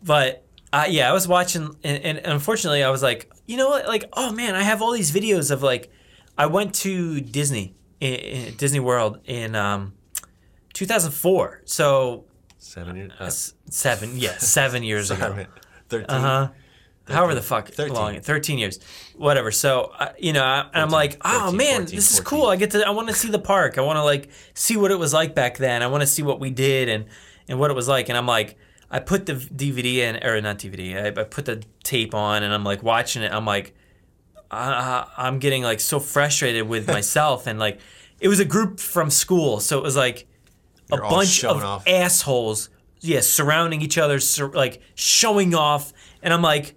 but 0.03 0.45
uh, 0.73 0.87
yeah, 0.89 1.09
I 1.11 1.13
was 1.13 1.27
watching, 1.27 1.75
and, 1.83 2.05
and 2.05 2.19
unfortunately, 2.25 2.85
I 2.85 2.91
was 2.91 3.03
like, 3.03 3.33
you 3.49 3.57
know 3.57 3.71
what? 3.71 3.89
Like, 3.89 4.05
oh 4.13 4.31
man, 4.31 4.55
I 4.55 4.63
have 4.63 4.81
all 4.83 4.93
these 4.93 5.11
videos 5.11 5.51
of 5.51 5.63
like, 5.63 5.91
I 6.37 6.47
went 6.47 6.75
to 6.77 7.21
Disney, 7.21 7.75
in, 7.99 8.15
in 8.15 8.55
Disney 8.55 8.79
World 8.79 9.19
in 9.25 9.57
um, 9.57 9.95
2004. 10.75 11.63
So 11.65 12.27
seven 12.59 12.97
years. 12.97 13.13
Uh, 13.19 13.31
seven, 13.71 14.13
yeah, 14.17 14.33
seven 14.39 14.83
years 14.83 15.11
ago. 15.11 15.47
thirteen. 15.89 16.11
Uh 16.11 16.21
huh. 16.21 16.49
However 17.09 17.35
the 17.35 17.43
fuck 17.43 17.69
13. 17.69 17.95
long, 17.95 18.21
thirteen 18.21 18.59
years, 18.59 18.81
whatever. 19.17 19.51
So 19.51 19.93
uh, 19.99 20.13
you 20.19 20.35
know, 20.35 20.45
I, 20.45 20.69
I'm 20.75 20.91
like, 20.91 21.17
oh 21.25 21.53
13, 21.53 21.57
man, 21.57 21.77
14, 21.81 21.97
this 21.97 22.11
is 22.11 22.19
14. 22.19 22.25
cool. 22.25 22.49
I 22.49 22.57
get 22.57 22.73
to, 22.73 22.87
I 22.87 22.91
want 22.91 23.09
to 23.09 23.15
see 23.15 23.31
the 23.31 23.39
park. 23.39 23.79
I 23.79 23.81
want 23.81 23.97
to 23.97 24.05
like 24.05 24.29
see 24.53 24.77
what 24.77 24.91
it 24.91 24.99
was 24.99 25.15
like 25.15 25.35
back 25.35 25.57
then. 25.57 25.83
I 25.83 25.87
want 25.87 26.03
to 26.03 26.07
see 26.07 26.23
what 26.23 26.39
we 26.39 26.51
did 26.51 26.91
and 26.91 27.07
and 27.49 27.59
what 27.59 27.71
it 27.71 27.75
was 27.75 27.89
like. 27.89 28.11
And 28.11 28.19
I'm 28.19 28.27
like, 28.27 28.59
I 28.91 29.01
put 29.01 29.27
the 29.27 29.35
DVD 29.35 29.97
in, 29.97 30.25
or 30.25 30.41
not 30.41 30.59
DVD. 30.59 31.17
I, 31.17 31.21
I 31.21 31.25
put 31.25 31.45
the 31.45 31.63
tape 31.85 32.15
on, 32.15 32.43
and 32.43 32.53
I'm 32.55 32.65
like 32.65 32.83
watching 32.83 33.23
it. 33.23 33.33
I'm 33.33 33.45
like, 33.45 33.75
I, 34.51 35.07
I'm 35.17 35.39
getting 35.39 35.63
like 35.63 35.81
so 35.81 36.01
frustrated 36.01 36.69
with 36.69 36.87
myself, 36.99 37.47
and 37.47 37.59
like, 37.59 37.81
it 38.21 38.29
was 38.29 38.41
a 38.41 38.45
group 38.45 38.81
from 38.81 39.11
school, 39.11 39.61
so 39.61 39.79
it 39.79 39.83
was 39.83 39.97
like 39.97 40.27
a 40.91 40.97
You're 40.97 41.05
all 41.05 41.11
bunch 41.11 41.45
of 41.45 41.63
off. 41.63 41.87
assholes, 41.87 42.71
yeah, 43.01 43.21
surrounding 43.21 43.83
each 43.83 43.99
other, 43.99 44.19
sur- 44.21 44.51
like 44.53 44.81
showing 44.95 45.55
off, 45.55 45.93
and 46.23 46.33
I'm 46.33 46.43
like, 46.43 46.75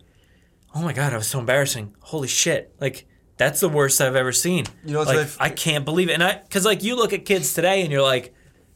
oh 0.75 0.81
my 0.81 0.93
god, 0.93 1.13
I 1.13 1.17
was 1.17 1.27
so 1.27 1.39
embarrassing. 1.39 1.95
Holy 2.01 2.27
shit, 2.27 2.75
like 2.81 3.07
that's 3.37 3.59
the 3.61 3.69
worst 3.69 4.01
I've 4.01 4.15
ever 4.17 4.31
seen. 4.33 4.65
You 4.83 4.93
know 4.93 5.03
like 5.03 5.17
f- 5.17 5.37
I 5.39 5.49
can't 5.49 5.85
believe 5.85 6.09
it, 6.09 6.13
and 6.13 6.23
I 6.23 6.35
because 6.43 6.65
like 6.65 6.83
you 6.83 6.95
look 6.97 7.13
at 7.13 7.23
kids 7.25 7.53
today, 7.53 7.81
and 7.83 7.91
you're 7.91 8.01
like, 8.03 8.33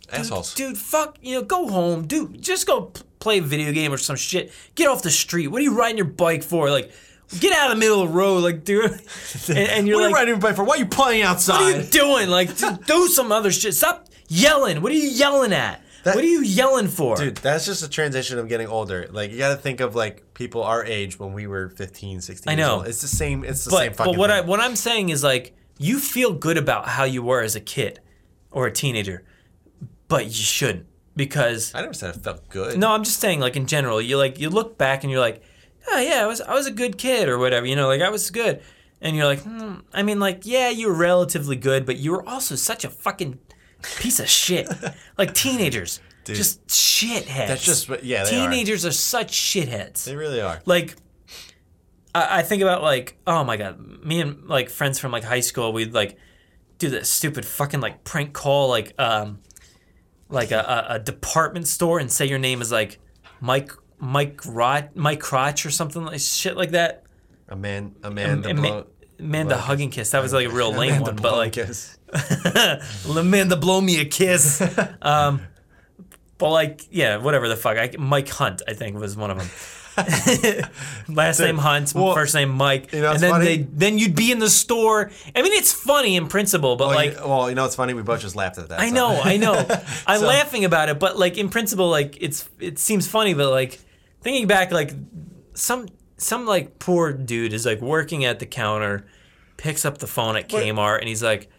dude, 0.09 0.21
Assholes. 0.21 0.53
dude, 0.55 0.77
fuck, 0.77 1.17
you 1.21 1.35
know, 1.35 1.41
go 1.43 1.67
home, 1.67 2.07
dude, 2.07 2.41
just 2.41 2.65
go 2.65 2.83
p- 2.83 3.01
play 3.19 3.39
a 3.39 3.41
video 3.41 3.71
game 3.71 3.93
or 3.93 3.97
some 3.97 4.15
shit. 4.15 4.51
Get 4.75 4.87
off 4.87 5.01
the 5.01 5.11
street. 5.11 5.47
What 5.47 5.61
are 5.61 5.63
you 5.63 5.77
riding 5.77 5.97
your 5.97 6.07
bike 6.07 6.43
for? 6.43 6.69
Like, 6.69 6.91
get 7.39 7.57
out 7.57 7.71
of 7.71 7.77
the 7.77 7.79
middle 7.79 8.01
of 8.01 8.09
the 8.09 8.15
road, 8.15 8.43
like, 8.43 8.63
dude. 8.63 8.91
and, 9.49 9.57
and 9.57 9.87
you're 9.87 9.97
what 9.97 10.05
are 10.05 10.09
you 10.09 10.15
riding 10.15 10.29
your 10.33 10.37
bike 10.37 10.55
for? 10.55 10.63
Why 10.63 10.75
are 10.75 10.79
you 10.79 10.85
playing 10.85 11.23
outside? 11.23 11.59
what 11.59 11.75
are 11.75 11.81
you 11.81 11.89
doing? 11.89 12.29
Like, 12.29 12.55
do 12.85 13.07
some 13.07 13.31
other 13.31 13.51
shit. 13.51 13.73
Stop 13.75 14.07
yelling. 14.27 14.81
What 14.81 14.91
are 14.91 14.95
you 14.95 15.09
yelling 15.09 15.53
at? 15.53 15.81
That- 16.03 16.13
what 16.13 16.23
are 16.23 16.27
you 16.27 16.43
yelling 16.43 16.87
for? 16.87 17.15
Dude, 17.15 17.37
that's 17.37 17.65
just 17.65 17.81
a 17.83 17.89
transition 17.89 18.37
of 18.37 18.47
getting 18.47 18.67
older. 18.67 19.07
Like 19.09 19.31
you 19.31 19.39
got 19.39 19.55
to 19.55 19.55
think 19.55 19.79
of 19.79 19.95
like 19.95 20.35
people 20.35 20.61
our 20.61 20.85
age 20.85 21.17
when 21.17 21.33
we 21.33 21.47
were 21.47 21.69
15, 21.69 22.21
16 22.21 22.47
I 22.47 22.53
years 22.55 22.59
know. 22.59 22.75
old. 22.75 22.87
It's 22.87 23.01
the 23.01 23.07
same 23.07 23.43
it's 23.43 23.65
the 23.65 23.71
same 23.71 23.89
but 23.89 23.97
fucking 23.97 24.13
but 24.13 24.19
what 24.19 24.29
I 24.29 24.41
thing. 24.41 24.47
what 24.47 24.59
I'm 24.59 24.75
saying 24.75 25.09
is 25.09 25.23
like 25.23 25.55
you 25.79 25.97
feel 25.97 26.33
good 26.33 26.59
about 26.59 26.87
how 26.87 27.05
you 27.05 27.23
were 27.23 27.41
as 27.41 27.55
a 27.55 27.59
kid 27.59 28.01
or 28.51 28.67
a 28.67 28.71
teenager, 28.71 29.23
but 30.07 30.25
you 30.25 30.31
shouldn't 30.31 30.85
because 31.15 31.73
I 31.75 31.81
never 31.81 31.93
said 31.93 32.15
it 32.15 32.21
felt 32.21 32.47
good. 32.49 32.77
no, 32.77 32.91
I'm 32.91 33.03
just 33.03 33.19
saying 33.19 33.39
like 33.39 33.55
in 33.55 33.67
general, 33.67 34.01
you 34.01 34.17
like 34.17 34.39
you 34.39 34.49
look 34.49 34.77
back 34.77 35.03
and 35.03 35.11
you're 35.11 35.19
like, 35.21 35.41
oh 35.91 35.99
yeah, 35.99 36.23
I 36.23 36.25
was 36.27 36.41
I 36.41 36.53
was 36.53 36.67
a 36.67 36.71
good 36.71 36.97
kid 36.97 37.29
or 37.29 37.37
whatever, 37.37 37.65
you 37.65 37.75
know, 37.75 37.87
like 37.87 38.01
I 38.01 38.09
was 38.09 38.29
good, 38.31 38.61
and 39.01 39.15
you're 39.15 39.25
like, 39.25 39.39
hmm, 39.41 39.75
I 39.93 40.03
mean, 40.03 40.19
like 40.19 40.41
yeah, 40.45 40.69
you 40.69 40.87
were 40.87 40.93
relatively 40.95 41.55
good, 41.55 41.85
but 41.85 41.97
you 41.97 42.11
were 42.11 42.27
also 42.27 42.55
such 42.55 42.83
a 42.83 42.89
fucking 42.89 43.39
piece 43.97 44.19
of 44.19 44.27
shit, 44.27 44.67
like 45.17 45.33
teenagers, 45.33 45.99
just 46.25 46.65
shitheads. 46.67 47.47
That's 47.47 47.63
just 47.65 47.89
what- 47.89 48.03
yeah, 48.03 48.23
they 48.23 48.35
are. 48.37 48.49
teenagers 48.49 48.85
are. 48.85 48.91
such 48.91 49.31
shitheads. 49.31 50.05
They 50.05 50.15
really 50.15 50.41
are. 50.41 50.59
Like, 50.65 50.95
I, 52.13 52.39
I 52.39 52.41
think 52.41 52.61
about 52.61 52.81
like, 52.81 53.17
oh 53.27 53.43
my 53.43 53.57
god, 53.57 54.03
me 54.03 54.21
and 54.21 54.47
like 54.47 54.69
friends 54.69 54.99
from 54.99 55.11
like 55.11 55.23
high 55.23 55.39
school, 55.41 55.71
we'd 55.73 55.93
like 55.93 56.17
do 56.77 56.89
this 56.89 57.09
stupid 57.09 57.45
fucking 57.45 57.79
like 57.79 58.03
prank 58.03 58.33
call, 58.33 58.69
like 58.69 58.93
um, 58.99 59.39
like 60.29 60.51
a, 60.51 60.85
a, 60.89 60.99
department 60.99 61.67
store, 61.67 61.99
and 61.99 62.11
say 62.11 62.25
your 62.25 62.39
name 62.39 62.61
is 62.61 62.71
like 62.71 62.99
Mike 63.39 63.71
Mike 63.99 64.41
Rot 64.45 64.95
Mike 64.95 65.19
Crotch 65.19 65.65
or 65.65 65.71
something 65.71 66.03
like 66.03 66.19
shit 66.19 66.57
like 66.57 66.71
that. 66.71 67.03
A 67.47 67.55
man, 67.55 67.95
a 68.03 68.09
man, 68.09 68.41
the 68.41 68.53
blow, 68.53 68.87
Amanda 69.19 69.55
blow 69.55 69.63
hug 69.63 69.81
and 69.81 69.91
kiss. 69.91 70.11
That 70.11 70.21
was 70.21 70.33
like 70.33 70.47
a 70.47 70.49
real 70.49 70.71
lame 70.77 70.93
Amanda 70.93 71.11
one, 71.11 71.15
but 71.17 71.33
like 71.33 71.53
kiss. 71.53 71.97
Amanda 73.09 73.55
blow 73.55 73.79
me 73.81 73.99
a 74.01 74.05
kiss. 74.05 74.61
um, 75.01 75.41
but 76.37 76.49
like 76.49 76.81
yeah, 76.89 77.17
whatever 77.17 77.47
the 77.47 77.55
fuck. 77.55 77.77
I, 77.77 77.91
Mike 77.97 78.29
Hunt, 78.29 78.61
I 78.67 78.73
think, 78.73 78.97
was 78.97 79.15
one 79.15 79.31
of 79.31 79.37
them. 79.37 79.49
Last 81.07 81.39
name 81.39 81.57
Hunt, 81.57 81.93
Well, 81.95 82.13
first 82.13 82.33
name 82.35 82.49
Mike, 82.49 82.91
you 82.93 83.01
know, 83.01 83.11
and 83.13 83.19
then 83.19 83.31
funny. 83.31 83.45
they 83.45 83.57
then 83.63 83.97
you'd 83.97 84.15
be 84.15 84.31
in 84.31 84.39
the 84.39 84.49
store. 84.49 85.11
I 85.35 85.41
mean, 85.41 85.53
it's 85.53 85.71
funny 85.71 86.15
in 86.15 86.27
principle, 86.27 86.75
but 86.75 86.87
Well, 86.89 86.95
like 86.95 87.13
you, 87.13 87.19
well, 87.27 87.49
you 87.49 87.55
know, 87.55 87.65
it's 87.65 87.75
funny. 87.75 87.93
We 87.93 88.01
both 88.01 88.21
just 88.21 88.35
laughed 88.35 88.57
at 88.57 88.69
that. 88.69 88.79
I 88.79 88.89
so- 88.89 88.95
know, 88.95 89.21
I 89.23 89.37
know. 89.37 89.53
I'm 90.07 90.19
So- 90.19 90.25
laughing 90.27 90.65
about 90.65 90.89
it, 90.89 90.99
but 90.99 91.17
like 91.17 91.37
in 91.37 91.49
principle, 91.49 91.89
like 91.89 92.17
it's 92.21 92.49
it 92.59 92.79
seems 92.79 93.07
funny, 93.07 93.33
but 93.33 93.49
like 93.51 93.79
thinking 94.21 94.47
back, 94.47 94.71
like 94.71 94.91
some 95.53 95.87
some 96.17 96.45
like 96.45 96.79
poor 96.79 97.13
dude 97.13 97.53
is 97.53 97.65
like 97.65 97.81
working 97.81 98.25
at 98.25 98.39
the 98.39 98.45
counter, 98.45 99.05
picks 99.57 99.85
up 99.85 99.99
the 99.99 100.07
phone 100.07 100.35
at 100.37 100.49
Kmart, 100.49 100.99
and 100.99 101.07
he's 101.07 101.23
like, 101.23 101.49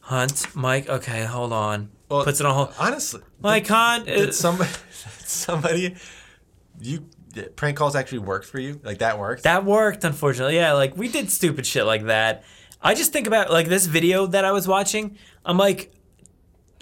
"Hunt, 0.00 0.46
Mike, 0.54 0.88
okay, 0.88 1.24
hold 1.24 1.52
on." 1.52 1.90
Well, 2.10 2.24
Puts 2.24 2.40
it 2.40 2.46
on 2.46 2.54
hold. 2.54 2.72
Honestly, 2.78 3.20
Mike 3.40 3.66
Hunt, 3.66 4.06
did 4.06 4.30
uh, 4.30 4.32
somebody, 4.32 4.70
somebody, 5.18 5.94
you 6.80 7.04
prank 7.44 7.76
calls 7.76 7.96
actually 7.96 8.20
worked 8.20 8.46
for 8.46 8.58
you? 8.58 8.80
Like 8.82 8.98
that 8.98 9.18
worked? 9.18 9.42
that 9.44 9.64
worked, 9.64 10.04
unfortunately. 10.04 10.56
Yeah, 10.56 10.72
like 10.72 10.96
we 10.96 11.08
did 11.08 11.30
stupid 11.30 11.66
shit 11.66 11.86
like 11.86 12.04
that. 12.04 12.44
I 12.80 12.94
just 12.94 13.12
think 13.12 13.26
about 13.26 13.50
like 13.50 13.68
this 13.68 13.86
video 13.86 14.26
that 14.26 14.44
I 14.44 14.52
was 14.52 14.68
watching. 14.68 15.18
I'm 15.44 15.58
like, 15.58 15.92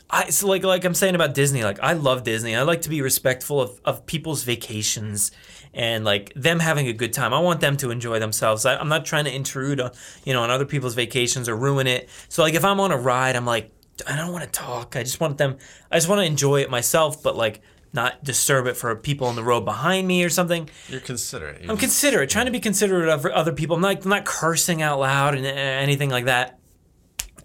I 0.08 0.30
so 0.30 0.46
like 0.46 0.62
like 0.62 0.84
I'm 0.84 0.94
saying 0.94 1.14
about 1.14 1.34
Disney. 1.34 1.64
Like 1.64 1.80
I 1.80 1.94
love 1.94 2.22
Disney. 2.22 2.54
I 2.54 2.62
like 2.62 2.82
to 2.82 2.88
be 2.88 3.02
respectful 3.02 3.60
of, 3.60 3.80
of 3.84 4.06
people's 4.06 4.44
vacations 4.44 5.32
and 5.74 6.04
like 6.04 6.32
them 6.34 6.58
having 6.58 6.88
a 6.88 6.92
good 6.92 7.12
time. 7.12 7.34
I 7.34 7.38
want 7.40 7.60
them 7.60 7.76
to 7.78 7.90
enjoy 7.90 8.18
themselves. 8.18 8.64
I, 8.64 8.76
I'm 8.76 8.88
not 8.88 9.04
trying 9.04 9.24
to 9.24 9.34
intrude, 9.34 9.80
on, 9.80 9.90
you 10.24 10.32
know, 10.32 10.42
on 10.42 10.50
other 10.50 10.64
people's 10.64 10.94
vacations 10.94 11.48
or 11.48 11.56
ruin 11.56 11.86
it. 11.86 12.08
So 12.28 12.42
like 12.42 12.54
if 12.54 12.64
I'm 12.64 12.80
on 12.80 12.92
a 12.92 12.96
ride, 12.96 13.36
I'm 13.36 13.44
like, 13.44 13.70
I 14.06 14.16
don't 14.16 14.32
want 14.32 14.44
to 14.44 14.50
talk. 14.50 14.96
I 14.96 15.02
just 15.02 15.20
want 15.20 15.38
them. 15.38 15.56
I 15.90 15.96
just 15.96 16.08
want 16.08 16.20
to 16.20 16.24
enjoy 16.24 16.60
it 16.60 16.70
myself, 16.70 17.22
but 17.22 17.36
like 17.36 17.62
not 17.92 18.22
disturb 18.24 18.66
it 18.66 18.76
for 18.76 18.94
people 18.96 19.26
on 19.26 19.36
the 19.36 19.42
road 19.44 19.64
behind 19.64 20.06
me 20.06 20.22
or 20.24 20.28
something. 20.28 20.68
You're 20.88 21.00
considerate. 21.00 21.62
You 21.62 21.70
I'm 21.70 21.76
considerate, 21.76 22.28
trying 22.30 22.46
to 22.46 22.52
be 22.52 22.60
considerate 22.60 23.08
of 23.08 23.24
other 23.26 23.52
people. 23.52 23.76
I'm 23.76 23.82
not, 23.82 24.02
I'm 24.04 24.10
not 24.10 24.24
cursing 24.24 24.82
out 24.82 24.98
loud 25.00 25.34
and 25.34 25.46
anything 25.46 26.10
like 26.10 26.26
that. 26.26 26.58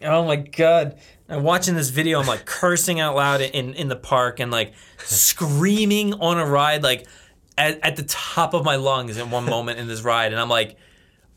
Oh 0.03 0.25
my 0.25 0.35
god! 0.37 0.97
I'm 1.29 1.43
watching 1.43 1.75
this 1.75 1.89
video. 1.89 2.19
I'm 2.19 2.25
like 2.27 2.45
cursing 2.45 2.99
out 2.99 3.15
loud 3.15 3.39
in 3.41 3.73
in 3.75 3.87
the 3.87 3.95
park 3.95 4.39
and 4.39 4.51
like 4.51 4.73
screaming 4.97 6.13
on 6.15 6.37
a 6.39 6.45
ride, 6.45 6.83
like 6.83 7.07
at, 7.57 7.79
at 7.83 7.95
the 7.95 8.03
top 8.03 8.53
of 8.53 8.65
my 8.65 8.75
lungs 8.77 9.17
in 9.17 9.29
one 9.29 9.45
moment 9.45 9.79
in 9.79 9.87
this 9.87 10.01
ride, 10.01 10.31
and 10.31 10.41
I'm 10.41 10.49
like, 10.49 10.77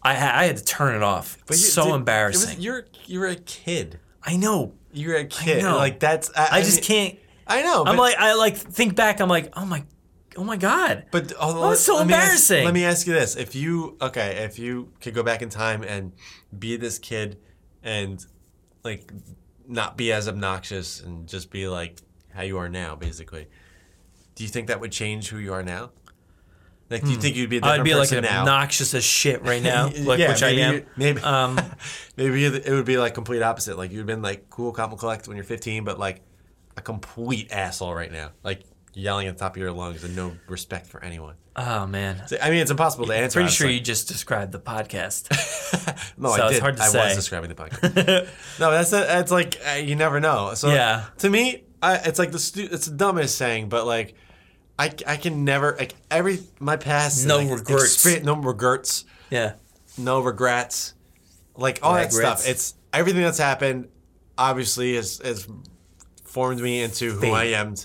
I 0.03 0.15
ha- 0.15 0.33
I 0.35 0.45
had 0.47 0.57
to 0.57 0.65
turn 0.65 0.95
it 0.97 1.03
off. 1.03 1.37
But 1.47 1.57
you- 1.57 1.63
so 1.63 1.85
dude, 1.85 1.95
embarrassing. 1.97 2.57
was- 2.57 2.65
you're 2.65 2.87
you're 3.07 3.27
a 3.27 3.37
kid. 3.37 4.01
I 4.23 4.37
know. 4.37 4.73
You're 4.93 5.17
a 5.17 5.25
kid. 5.27 5.63
Like 5.63 6.01
that's. 6.01 6.31
I, 6.37 6.49
I 6.59 6.61
just 6.63 6.77
mean- 6.77 6.85
can't. 7.11 7.19
I 7.47 7.63
know. 7.63 7.85
I'm 7.87 7.97
like 7.97 8.17
I 8.17 8.35
like 8.35 8.57
think 8.57 8.95
back. 8.97 9.21
I'm 9.21 9.29
like, 9.29 9.53
oh 9.57 9.65
my, 9.67 9.85
oh 10.37 10.45
my 10.45 10.57
god. 10.57 11.07
But 11.11 11.33
oh, 11.39 11.69
Oh, 11.69 11.71
it's 11.73 11.81
so 11.83 11.97
let 11.97 12.07
me 12.07 12.15
ask- 12.15 12.23
embarrassing. 12.23 12.65
let 12.65 12.75
me 12.75 12.85
ask 12.85 13.07
you 13.07 13.13
this: 13.13 13.37
If 13.37 13.55
you 13.55 13.97
okay, 14.01 14.45
if 14.45 14.59
you 14.59 14.93
could 15.01 15.15
go 15.15 15.23
back 15.23 15.43
in 15.43 15.49
time 15.51 15.83
and 15.83 16.13
be 16.59 16.77
this 16.77 16.99
kid, 16.99 17.39
and 17.83 18.25
like 18.83 19.13
not 19.67 19.97
be 19.97 20.13
as 20.13 20.29
obnoxious 20.29 21.01
and 21.01 21.27
just 21.27 21.51
be 21.51 21.69
like 21.69 21.99
how 22.33 22.43
you 22.43 22.59
are 22.59 22.69
now, 22.69 22.95
basically, 22.97 23.47
do 24.35 24.43
you 24.45 24.49
think 24.49 24.69
that 24.69 24.81
would 24.81 24.93
change 24.93 25.29
who 25.29 25.39
you 25.39 25.53
are 25.53 25.63
now? 25.63 25.91
Like, 26.91 27.03
do 27.03 27.11
you 27.11 27.17
think 27.17 27.35
you'd 27.35 27.49
be 27.49 27.57
a 27.57 27.61
different 27.61 27.81
I'd 27.81 27.85
be 27.85 27.95
like 27.95 28.11
now? 28.13 28.41
obnoxious 28.41 28.93
as 28.93 29.03
shit 29.05 29.43
right 29.43 29.63
now, 29.73 29.87
like 30.03 30.19
Yeah, 30.19 30.29
which 30.29 30.43
I 30.43 30.51
am. 30.51 30.83
maybe 30.97 31.21
Um, 31.23 31.59
maybe 32.17 32.45
it 32.45 32.69
would 32.71 32.85
be 32.85 32.99
like 32.99 33.15
complete 33.15 33.43
opposite. 33.43 33.79
Like 33.79 33.91
you've 33.91 34.07
been 34.07 34.21
like 34.23 34.51
cool, 34.51 34.71
calm, 34.71 34.95
collect 34.97 35.27
when 35.27 35.37
you're 35.37 35.45
15, 35.45 35.83
but 35.85 35.99
like 35.99 36.21
a 36.77 36.83
complete 36.83 37.51
asshole 37.53 37.95
right 37.95 38.11
now, 38.13 38.31
like 38.43 38.63
yelling 38.93 39.27
at 39.27 39.37
the 39.37 39.41
top 39.41 39.57
of 39.57 39.63
your 39.63 39.73
lungs 39.73 40.05
and 40.05 40.15
no 40.15 40.33
respect 40.49 40.87
for 40.87 41.03
anyone. 41.03 41.35
Oh 41.57 41.87
man. 41.87 42.23
So, 42.27 42.37
I 42.43 42.51
mean, 42.51 42.61
it's 42.61 42.71
impossible 42.71 43.07
to 43.07 43.15
answer. 43.15 43.39
I'm 43.39 43.45
Pretty 43.47 43.55
sure 43.57 43.71
you 43.71 43.81
just 43.81 44.09
described 44.09 44.53
the 44.53 44.59
podcast. 44.61 45.29
No, 46.17 46.35
So 46.35 46.43
I 46.47 46.51
did. 46.51 46.63
I 46.81 46.87
say. 46.89 47.05
was 47.09 47.15
describing 47.17 47.49
the 47.51 47.55
podcast. 47.63 48.29
no, 48.61 48.71
that's 48.71 48.93
a, 48.93 48.97
that's 48.97 49.31
like 49.31 49.61
uh, 49.69 49.75
you 49.75 49.97
never 49.97 50.19
know. 50.21 50.55
So 50.55 50.73
Yeah. 50.73 51.05
to 51.19 51.29
me, 51.31 51.65
I, 51.83 51.97
it's 51.97 52.19
like 52.19 52.31
the 52.33 52.39
stu- 52.39 52.69
it's 52.71 52.87
the 52.87 52.97
dumbest 52.97 53.37
saying, 53.37 53.69
but 53.69 53.85
like 53.87 54.15
I, 54.79 54.93
I 55.07 55.17
can 55.17 55.45
never 55.45 55.77
like 55.79 55.95
every 56.11 56.39
my 56.61 56.77
past 56.77 57.27
No 57.27 57.39
like, 57.39 57.51
regrets. 57.51 58.23
no 58.23 58.37
regrets, 58.37 59.05
yeah. 59.31 59.55
no 59.99 60.21
regrets, 60.21 60.95
like 61.57 61.79
all 61.83 61.95
that 61.95 62.13
stuff. 62.13 62.47
It's 62.49 62.75
everything 62.93 63.23
that's 63.23 63.39
happened. 63.39 63.89
Obviously, 64.39 64.97
is 64.97 65.19
has 65.25 65.47
formed 66.35 66.61
me 66.61 66.83
into 66.83 67.13
who 67.13 67.31
I 67.33 67.45
am. 67.45 67.77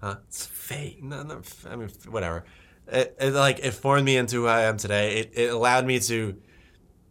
Huh? 0.00 0.16
Fate. 0.30 1.02
No, 1.02 1.22
no. 1.24 1.42
I 1.68 1.74
mean, 1.76 1.90
whatever. 2.08 2.44
It, 2.86 3.16
it 3.20 3.32
like 3.34 3.58
it 3.58 3.72
formed 3.74 4.04
me 4.04 4.16
into 4.16 4.36
who 4.42 4.46
I 4.46 4.62
am 4.62 4.76
today. 4.76 5.18
It, 5.20 5.32
it 5.34 5.52
allowed 5.52 5.84
me 5.86 5.98
to, 6.00 6.36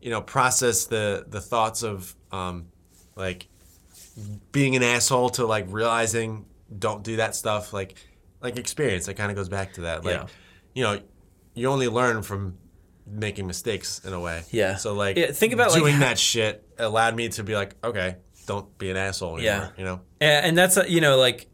you 0.02 0.10
know, 0.10 0.22
process 0.22 0.86
the 0.86 1.26
the 1.28 1.42
thoughts 1.42 1.84
of 1.84 2.16
um, 2.32 2.68
like 3.16 3.48
being 4.52 4.76
an 4.78 4.84
asshole 4.84 5.30
to 5.32 5.46
like 5.46 5.66
realizing 5.70 6.46
don't 6.80 7.04
do 7.04 7.18
that 7.18 7.36
stuff. 7.36 7.74
Like 7.74 7.96
like 8.42 8.58
experience. 8.58 9.08
It 9.10 9.16
kind 9.16 9.32
of 9.32 9.36
goes 9.36 9.50
back 9.50 9.74
to 9.74 9.82
that. 9.82 10.06
Like, 10.06 10.16
Yeah. 10.16 10.28
you 10.74 10.84
know, 10.84 11.02
you 11.56 11.68
only 11.68 11.88
learn 11.90 12.22
from 12.22 12.58
making 13.08 13.48
mistakes 13.48 14.00
in 14.06 14.14
a 14.14 14.20
way. 14.20 14.44
Yeah. 14.52 14.78
So 14.78 14.94
like, 14.94 15.18
Yeah, 15.18 15.32
think 15.32 15.54
about, 15.54 15.74
doing 15.74 15.94
how- 15.96 16.00
that 16.08 16.18
shit 16.20 16.64
allowed 16.80 17.16
me 17.16 17.30
to 17.30 17.44
be 17.44 17.54
like, 17.56 17.76
okay, 17.84 18.18
don't 18.46 18.78
be 18.78 18.90
an 18.90 18.98
asshole 18.98 19.38
anymore. 19.38 19.44
Yeah. 19.44 19.70
You 19.78 19.84
know. 19.84 20.02
And, 20.22 20.46
and 20.48 20.58
that's 20.58 20.78
you 20.90 21.02
know 21.02 21.18
like 21.18 21.48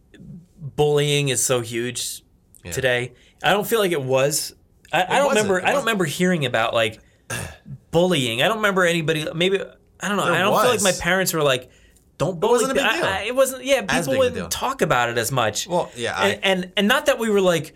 bullying 0.57 1.29
is 1.29 1.43
so 1.43 1.61
huge 1.61 2.23
Yeah. 2.63 2.71
today. 2.71 3.13
I 3.43 3.51
don't 3.51 3.65
feel 3.67 3.79
like 3.79 3.91
it 3.91 4.01
was. 4.03 4.53
I, 4.93 5.03
I 5.07 5.17
don't 5.19 5.29
remember. 5.29 5.65
I 5.65 5.71
don't 5.71 5.81
remember 5.81 6.05
hearing 6.05 6.45
about 6.45 6.73
like 6.73 6.99
bullying. 7.91 8.41
I 8.41 8.47
don't 8.47 8.57
remember 8.57 8.85
anybody. 8.85 9.27
Maybe 9.33 9.59
I 9.99 10.07
don't 10.07 10.17
know. 10.17 10.25
There 10.25 10.33
I 10.33 10.39
don't 10.39 10.61
feel 10.61 10.71
like 10.71 10.81
my 10.83 10.91
parents 10.99 11.33
were 11.33 11.43
like. 11.43 11.69
Don't 12.17 12.39
bully. 12.39 12.51
wasn't 12.53 12.71
a 12.71 12.75
big 12.75 12.83
I- 12.83 12.95
deal. 12.97 13.05
I- 13.05 13.21
it 13.23 13.35
wasn't. 13.35 13.63
Yeah, 13.65 13.81
people 13.81 14.17
wouldn't 14.17 14.51
talk 14.51 14.83
about 14.83 15.09
it 15.09 15.17
as 15.17 15.31
much. 15.31 15.67
Well, 15.67 15.89
yeah, 15.95 16.21
and, 16.21 16.39
and 16.43 16.71
and 16.77 16.87
not 16.87 17.07
that 17.07 17.17
we 17.17 17.31
were 17.31 17.41
like, 17.41 17.73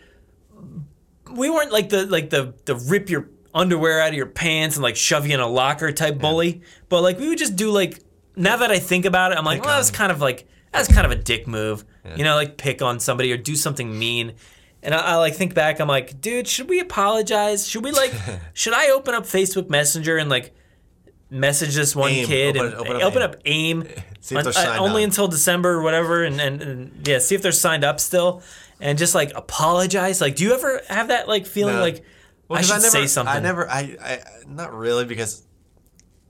we 1.32 1.50
weren't 1.50 1.72
like 1.72 1.90
the 1.90 2.06
like 2.06 2.30
the 2.30 2.54
the 2.66 2.76
rip 2.76 3.10
your 3.10 3.30
underwear 3.56 4.02
out 4.02 4.10
of 4.10 4.14
your 4.14 4.28
pants 4.28 4.76
and 4.76 4.84
like 4.84 4.96
shove 4.96 5.26
you 5.26 5.34
in 5.34 5.40
a 5.40 5.48
locker 5.48 5.92
type 5.92 6.20
bully. 6.20 6.62
But 6.90 7.02
like 7.02 7.18
we 7.18 7.28
would 7.30 7.38
just 7.40 7.56
do 7.56 7.72
like. 7.72 8.02
Now 8.36 8.58
that 8.58 8.72
I 8.72 8.80
think 8.80 9.06
about 9.06 9.32
it, 9.32 9.38
I'm 9.38 9.46
like, 9.46 9.60
Pick 9.60 9.66
well, 9.66 9.78
that's 9.78 9.90
on. 9.90 9.96
kind 9.96 10.12
of 10.12 10.22
like 10.22 10.48
that's 10.72 10.92
kind 10.94 11.06
of 11.06 11.12
a 11.12 11.16
dick 11.16 11.48
move. 11.48 11.86
You 12.16 12.24
know, 12.24 12.36
like 12.36 12.58
pick 12.58 12.82
on 12.82 13.00
somebody 13.00 13.32
or 13.32 13.38
do 13.38 13.56
something 13.56 13.98
mean. 13.98 14.34
And 14.84 14.94
I, 14.94 15.00
I 15.00 15.16
like 15.16 15.34
think 15.36 15.54
back, 15.56 15.80
I'm 15.80 15.88
like, 15.88 16.22
dude, 16.22 16.48
should 16.48 16.70
we 16.70 16.80
apologize? 16.80 17.68
Should 17.68 17.84
we 17.84 17.92
like, 17.92 18.14
should 18.54 18.74
I 18.74 18.90
open 18.92 19.16
up 19.16 19.24
Facebook 19.24 19.70
Messenger 19.70 20.18
and 20.18 20.30
like 20.30 20.54
message 21.32 21.74
this 21.76 21.96
one 21.96 22.12
AIM. 22.12 22.28
kid 22.28 22.58
Open- 22.58 22.66
and 22.68 22.76
open 22.76 23.02
open 23.02 23.22
up 23.24 23.32
up, 23.36 23.42
AIM. 23.46 23.82
AIM, 23.84 24.04
See 24.20 24.36
if 24.36 24.44
they're 24.44 24.54
un- 24.58 24.78
uh, 24.78 24.82
only 24.82 25.02
on. 25.04 25.10
until 25.10 25.28
December 25.28 25.72
or 25.72 25.82
whatever, 25.82 26.24
and, 26.24 26.40
and 26.40 26.62
and 26.62 27.08
yeah, 27.08 27.20
see 27.20 27.36
if 27.36 27.42
they're 27.42 27.52
signed 27.52 27.84
up 27.84 28.00
still, 28.00 28.44
and 28.80 28.98
just 28.98 29.16
like 29.16 29.32
apologize. 29.36 30.22
Like, 30.22 30.36
do 30.36 30.44
you 30.44 30.54
ever 30.54 30.82
have 30.90 31.08
that 31.08 31.28
like 31.28 31.46
feeling 31.48 31.76
No. 31.76 31.82
like 31.82 32.04
Well, 32.48 32.60
I 32.60 32.62
should 32.62 32.74
never, 32.74 32.88
say 32.90 33.08
something? 33.08 33.36
I 33.36 33.40
never, 33.40 33.68
I, 33.70 33.98
I, 34.02 34.20
not 34.48 34.74
really, 34.74 35.06
because 35.06 35.42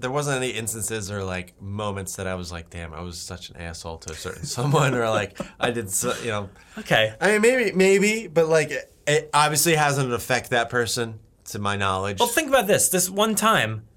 there 0.05 0.12
wasn't 0.12 0.38
any 0.38 0.51
instances 0.51 1.09
or 1.09 1.24
like 1.24 1.59
moments 1.59 2.17
that 2.17 2.27
I 2.27 2.35
was 2.35 2.51
like, 2.51 2.69
damn, 2.69 2.93
I 2.93 3.01
was 3.01 3.17
such 3.17 3.50
an 3.50 3.57
asshole 3.57 3.97
to 3.97 4.13
a 4.13 4.15
certain 4.15 4.45
someone, 4.57 4.93
or 4.93 5.09
like 5.09 5.35
I 5.59 5.71
did, 5.71 5.89
so, 5.89 6.13
you 6.21 6.29
know. 6.29 6.50
Okay. 6.77 7.15
I 7.19 7.31
mean, 7.31 7.41
maybe, 7.41 7.71
maybe, 7.71 8.27
but 8.27 8.47
like 8.47 8.69
it, 8.69 8.93
it 9.07 9.29
obviously 9.33 9.74
hasn't 9.74 10.13
affect 10.13 10.51
that 10.51 10.69
person, 10.69 11.19
to 11.45 11.57
my 11.57 11.75
knowledge. 11.75 12.19
Well, 12.19 12.29
think 12.29 12.50
about 12.50 12.67
this. 12.67 12.89
This 12.89 13.09
one 13.09 13.33
time, 13.33 13.88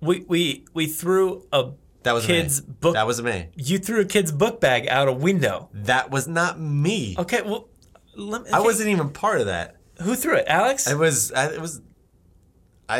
we 0.00 0.24
we 0.26 0.64
we 0.74 0.88
threw 0.88 1.46
a 1.52 1.70
that 2.02 2.14
was 2.14 2.26
kid's 2.26 2.66
me. 2.66 2.74
book. 2.80 2.94
That 2.94 3.06
was 3.06 3.22
me. 3.22 3.48
you 3.54 3.78
threw 3.78 4.00
a 4.00 4.04
kid's 4.04 4.32
book 4.32 4.60
bag 4.60 4.88
out 4.88 5.06
a 5.06 5.12
window. 5.12 5.68
That 5.72 6.10
was 6.10 6.26
not 6.26 6.58
me. 6.58 7.14
Okay. 7.16 7.42
Well, 7.42 7.68
let 8.16 8.42
me, 8.42 8.50
I 8.50 8.58
wasn't 8.58 8.88
even 8.88 9.10
part 9.10 9.38
of 9.40 9.46
that. 9.46 9.76
Who 10.00 10.16
threw 10.16 10.34
it? 10.34 10.46
Alex. 10.48 10.90
It 10.90 10.98
was, 10.98 11.30
I, 11.30 11.52
it 11.52 11.60
was. 11.60 11.80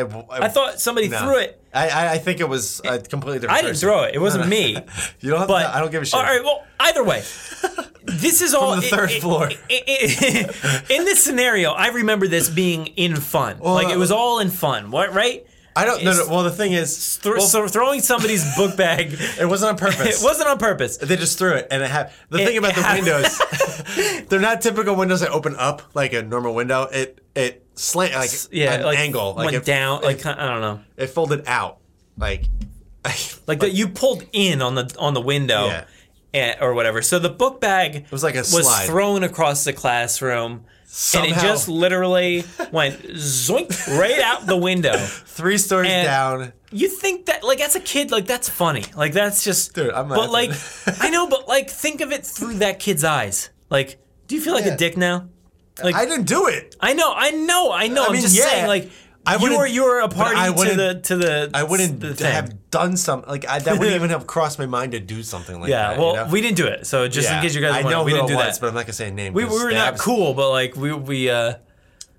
I, 0.00 0.24
I 0.46 0.48
thought 0.48 0.80
somebody 0.80 1.08
no. 1.08 1.18
threw 1.18 1.38
it. 1.38 1.58
I, 1.74 1.88
I, 1.88 2.12
I 2.12 2.18
think 2.18 2.40
it 2.40 2.48
was 2.48 2.80
a 2.84 2.98
completely 2.98 3.40
different. 3.40 3.58
I 3.58 3.62
didn't 3.62 3.72
person. 3.74 3.88
throw 3.88 4.02
it. 4.04 4.14
It 4.14 4.18
wasn't 4.20 4.44
No, 4.44 4.50
no. 4.50 4.56
me. 4.56 4.76
You 5.20 5.30
don't. 5.30 5.38
Have 5.40 5.48
But 5.48 5.62
to, 5.62 5.76
I 5.76 5.80
don't 5.80 5.90
give 5.90 6.02
a 6.02 6.04
shit. 6.04 6.14
All 6.14 6.22
right. 6.22 6.42
Well, 6.42 6.64
either 6.80 7.02
way, 7.04 7.22
this 8.04 8.42
is 8.42 8.54
all 8.58 8.72
in 8.74 8.80
the 8.80 8.86
third 8.86 9.10
floor. 9.10 9.44
i- 9.70 9.82
i- 9.88 10.82
in 10.90 11.04
this 11.04 11.22
scenario, 11.22 11.70
I 11.72 11.88
remember 11.88 12.28
this 12.28 12.48
being 12.50 12.86
in 12.88 13.16
fun. 13.16 13.58
like 13.60 13.88
it 13.88 13.96
was 13.98 14.10
uh, 14.12 14.16
all 14.16 14.38
in 14.40 14.50
fun. 14.50 14.90
What? 14.90 15.12
Right? 15.14 15.46
I 15.74 15.86
don't. 15.86 16.04
No, 16.04 16.12
no. 16.12 16.26
Well, 16.28 16.42
the 16.42 16.50
thing 16.50 16.72
is, 16.72 17.16
Thro- 17.16 17.38
well, 17.38 17.40
so 17.46 17.66
throwing 17.66 18.00
somebody's 18.02 18.44
book 18.56 18.76
bag. 18.76 19.16
it 19.40 19.48
wasn't 19.48 19.70
on 19.70 19.76
purpose. 19.78 20.20
It 20.20 20.24
wasn't 20.24 20.50
on 20.50 20.58
purpose. 20.58 20.98
They 20.98 21.16
just 21.16 21.38
threw 21.38 21.54
it, 21.54 21.68
and 21.70 21.82
it 21.82 21.90
had 21.90 22.12
the 22.28 22.40
It 22.42 22.46
thing 22.46 22.58
about 22.58 22.74
the 22.74 22.82
windows. 22.92 24.26
they're 24.28 24.38
not 24.40 24.60
typical 24.60 24.94
windows 24.94 25.20
that 25.20 25.30
open 25.30 25.56
up 25.56 25.80
like 25.94 26.12
a 26.12 26.22
normal 26.22 26.54
window. 26.54 26.82
It 26.92 27.24
it 27.34 27.61
slant 27.74 28.14
like 28.14 28.30
Yeah, 28.50 28.74
an 28.74 28.82
like 28.84 28.98
angle, 28.98 29.34
like 29.34 29.44
went 29.46 29.56
it, 29.56 29.64
down. 29.64 30.02
It, 30.02 30.06
Like 30.06 30.26
I 30.26 30.46
don't 30.46 30.60
know. 30.60 30.80
it 30.96 31.08
folded 31.08 31.44
out, 31.46 31.78
like 32.18 32.44
Like 33.46 33.60
that 33.60 33.72
you 33.72 33.88
pulled 33.88 34.24
in 34.32 34.62
on 34.62 34.74
the 34.74 34.94
on 34.98 35.14
the 35.14 35.20
window. 35.20 35.66
Yeah. 35.66 35.84
eh, 36.34 36.54
or 36.60 36.74
whatever. 36.74 37.02
So 37.02 37.18
the 37.18 37.28
book 37.30 37.60
bag 37.60 37.96
it 37.96 38.10
was 38.12 38.22
like 38.22 38.34
a 38.34 38.38
was 38.38 38.62
slide. 38.66 38.86
thrown 38.86 39.22
across 39.24 39.64
the 39.64 39.72
classroom, 39.72 40.64
and 41.14 41.26
it 41.26 41.34
just 41.34 41.68
literally 41.68 42.44
went 42.72 43.02
zoink 43.02 43.98
right 43.98 44.20
out 44.20 44.46
the 44.46 44.56
window. 44.56 44.96
three 44.96 45.58
stories 45.58 45.90
And- 45.90 46.06
down. 46.06 46.52
You 46.74 46.88
think 46.88 47.26
that 47.26 47.44
like 47.44 47.60
as 47.60 47.76
a 47.76 47.80
kid, 47.80 48.10
like 48.10 48.24
that's 48.26 48.48
funny. 48.48 48.84
Like 48.96 49.12
that's 49.12 49.44
just 49.44 49.74
Dude, 49.74 49.90
I'm 49.92 50.08
But 50.08 50.30
like. 50.30 50.52
I 51.00 51.10
know, 51.10 51.26
but 51.28 51.46
like 51.46 51.68
think 51.68 52.00
of 52.00 52.12
it 52.12 52.24
through 52.24 52.54
that 52.60 52.78
kid's 52.78 53.04
eyes. 53.04 53.50
Like, 53.68 53.98
do 54.26 54.36
you 54.36 54.40
feel 54.40 54.54
like 54.54 54.64
Yeah. 54.64 54.72
a 54.72 54.76
dick 54.78 54.96
now? 54.96 55.28
Like 55.82 55.94
I 55.94 56.04
didn't 56.04 56.26
do 56.26 56.48
it. 56.48 56.76
I 56.80 56.92
know, 56.92 57.12
I 57.14 57.30
know, 57.30 57.72
I 57.72 57.88
know. 57.88 58.02
I 58.04 58.06
am 58.06 58.12
mean, 58.12 58.22
just 58.22 58.36
yeah. 58.36 58.44
saying, 58.44 58.66
like 58.66 58.90
I 59.24 59.36
you 59.36 59.56
were 59.56 59.66
you 59.66 59.84
were 59.84 60.00
a 60.00 60.08
party 60.08 60.36
I 60.36 60.48
to 60.52 60.74
the 60.76 61.00
to 61.04 61.16
the 61.16 61.50
I 61.54 61.62
wouldn't 61.62 62.00
the 62.00 62.14
thing. 62.14 62.32
have 62.32 62.70
done 62.70 62.96
something 62.96 63.30
like 63.30 63.48
I, 63.48 63.58
that. 63.60 63.78
Wouldn't 63.78 63.94
even 64.00 64.10
have 64.10 64.26
crossed 64.26 64.58
my 64.58 64.66
mind 64.66 64.92
to 64.92 65.00
do 65.00 65.22
something 65.22 65.60
like 65.60 65.70
Yeah, 65.70 65.88
that. 65.88 65.92
Yeah, 65.96 65.98
well, 66.02 66.10
you 66.10 66.16
know? 66.24 66.26
we 66.30 66.40
didn't 66.40 66.56
do 66.56 66.66
it. 66.66 66.86
So 66.86 67.06
just 67.08 67.28
Yeah. 67.28 67.36
in 67.36 67.42
case 67.42 67.54
you 67.54 67.60
guys 67.60 67.84
I 67.84 67.88
know 67.88 68.02
we 68.04 68.12
didn't 68.12 68.26
do 68.28 68.36
was, 68.36 68.46
that. 68.56 68.60
but 68.60 68.66
I'm 68.68 68.74
not 68.74 68.84
gonna 68.86 68.92
say 68.94 69.08
a 69.08 69.12
name. 69.12 69.32
we, 69.32 69.44
we 69.44 69.50
were 69.62 69.70
not 69.72 69.96
cool, 69.98 70.34
but 70.34 70.50
like 70.50 70.76
we 70.76 70.92
we 70.92 71.30
uh 71.30 71.54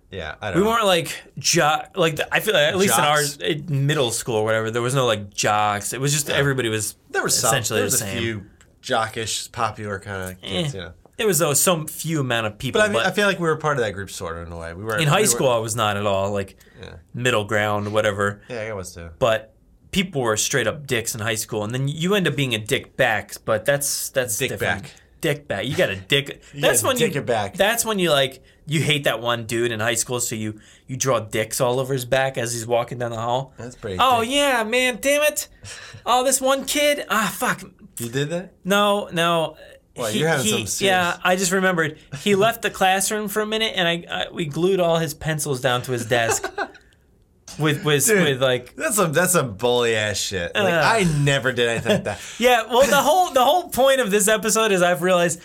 Yeah, 0.09 0.35
I 0.41 0.49
don't 0.51 0.57
we 0.59 0.63
know. 0.63 0.69
weren't 0.71 0.85
like 0.85 1.09
jock 1.37 1.91
like 1.95 2.15
the- 2.15 2.33
I 2.33 2.39
feel 2.39 2.53
like 2.53 2.63
at 2.69 2.77
least 2.77 2.95
Jocks? 2.95 3.35
in 3.37 3.65
our 3.69 3.71
middle 3.71 4.11
school 4.11 4.35
or 4.37 4.45
whatever 4.45 4.71
there 4.71 4.81
was 4.81 4.95
no 4.95 5.05
like 5.05 5.33
jocks. 5.33 5.93
It 5.93 5.99
was 6.01 6.11
just 6.13 6.29
everybody 6.29 6.69
was 6.69 6.95
There 7.11 7.21
was 7.23 7.37
some. 7.37 7.49
essentially 7.49 7.79
there 7.79 7.85
was 7.85 7.99
the 7.99 8.05
a 8.05 8.09
same. 8.09 8.19
few 8.19 8.45
jockish, 8.81 9.51
popular 9.51 9.99
kind 9.99 10.31
of 10.31 10.41
kids. 10.41 10.73
Eh. 10.73 10.77
You 10.77 10.83
know. 10.85 10.91
There 11.17 11.27
was 11.27 11.39
though 11.39 11.53
some 11.53 11.85
few 11.87 12.19
amount 12.21 12.47
of 12.47 12.57
people, 12.57 12.81
But 12.81 12.85
I 12.85 12.93
mean, 12.93 13.01
but 13.03 13.05
I 13.05 13.11
feel 13.11 13.27
like 13.27 13.39
we 13.39 13.47
were 13.47 13.55
part 13.57 13.77
of 13.77 13.83
that 13.83 13.91
group, 13.91 14.09
sort 14.09 14.37
of 14.37 14.47
in 14.47 14.53
a 14.53 14.57
way. 14.57 14.73
We 14.73 14.83
were 14.83 14.93
in 14.95 14.99
we 15.01 15.05
high 15.05 15.21
were- 15.21 15.27
school 15.27 15.49
I 15.49 15.57
was 15.59 15.75
not 15.75 15.95
at 15.97 16.05
all 16.05 16.31
like 16.31 16.57
Yeah. 16.81 16.95
middle 17.13 17.45
ground 17.45 17.93
whatever. 17.93 18.41
Yeah, 18.49 18.61
I 18.61 18.73
was 18.73 18.93
too. 18.95 19.09
But 19.19 19.53
people 19.91 20.21
were 20.21 20.35
straight 20.37 20.65
up 20.65 20.87
dicks 20.87 21.13
in 21.13 21.21
high 21.21 21.35
school, 21.35 21.63
and 21.63 21.71
then 21.73 21.87
you 21.87 22.15
end 22.15 22.27
up 22.27 22.35
being 22.35 22.55
a 22.55 22.59
dick 22.59 22.97
back. 22.97 23.35
But 23.45 23.63
that's 23.65 24.09
that's 24.09 24.37
Dick 24.37 24.49
different. 24.49 24.83
back. 24.83 24.91
Dick 25.21 25.47
back. 25.47 25.65
You 25.67 25.75
got 25.75 25.89
a 25.89 25.95
dick. 25.95 26.41
that's 26.55 26.81
when 26.83 26.95
dick 26.97 27.13
you 27.13 27.21
it 27.21 27.25
back. 27.27 27.55
That's 27.55 27.85
when 27.85 27.99
you 27.99 28.09
like 28.11 28.43
you 28.65 28.81
hate 28.81 29.03
that 29.03 29.21
one 29.21 29.45
dude 29.45 29.71
in 29.71 29.79
high 29.79 29.93
school, 29.93 30.19
so 30.19 30.33
you 30.35 30.59
you 30.87 30.97
draw 30.97 31.19
dicks 31.19 31.61
all 31.61 31.79
over 31.79 31.93
his 31.93 32.05
back 32.05 32.37
as 32.39 32.53
he's 32.53 32.65
walking 32.65 32.97
down 32.97 33.11
the 33.11 33.17
hall. 33.17 33.53
That's 33.57 33.75
pretty. 33.75 33.97
Oh 34.01 34.21
dick. 34.21 34.31
yeah, 34.31 34.63
man, 34.63 34.97
damn 34.99 35.21
it! 35.23 35.47
Oh, 36.05 36.25
this 36.25 36.41
one 36.41 36.65
kid. 36.65 37.05
Ah, 37.09 37.33
fuck. 37.33 37.61
you 37.97 38.09
did 38.09 38.29
that? 38.31 38.55
No, 38.65 39.07
no. 39.13 39.55
Well, 39.95 40.09
you're 40.11 40.27
having 40.27 40.45
some 40.45 40.51
serious- 40.65 40.81
Yeah, 40.81 41.17
I 41.23 41.35
just 41.35 41.51
remembered. 41.51 41.99
He 42.21 42.33
left 42.35 42.61
the 42.63 42.69
classroom 42.71 43.27
for 43.27 43.41
a 43.41 43.45
minute, 43.45 43.73
and 43.75 43.87
I, 43.87 44.05
I 44.09 44.31
we 44.31 44.45
glued 44.45 44.79
all 44.79 44.97
his 44.97 45.13
pencils 45.13 45.61
down 45.61 45.81
to 45.83 45.91
his 45.91 46.05
desk. 46.05 46.51
with 47.59 47.83
with 47.85 48.05
Dude. 48.07 48.23
with 48.23 48.41
like 48.41 48.75
That's 48.75 48.95
some 48.95 49.13
that's 49.13 49.33
some 49.33 49.55
bully 49.55 49.95
ass 49.95 50.17
shit. 50.17 50.55
Like 50.55 50.73
Uh. 50.73 50.81
I 50.83 51.03
never 51.23 51.51
did 51.51 51.69
anything 51.69 51.91
like 51.91 52.03
that. 52.05 52.19
yeah. 52.39 52.63
Well, 52.63 52.87
the 52.87 52.95
whole 53.01 53.29
the 53.31 53.43
whole 53.43 53.69
point 53.69 53.99
of 54.01 54.09
this 54.09 54.27
episode 54.27 54.71
is 54.71 54.81
I've 54.81 55.03
realized 55.03 55.39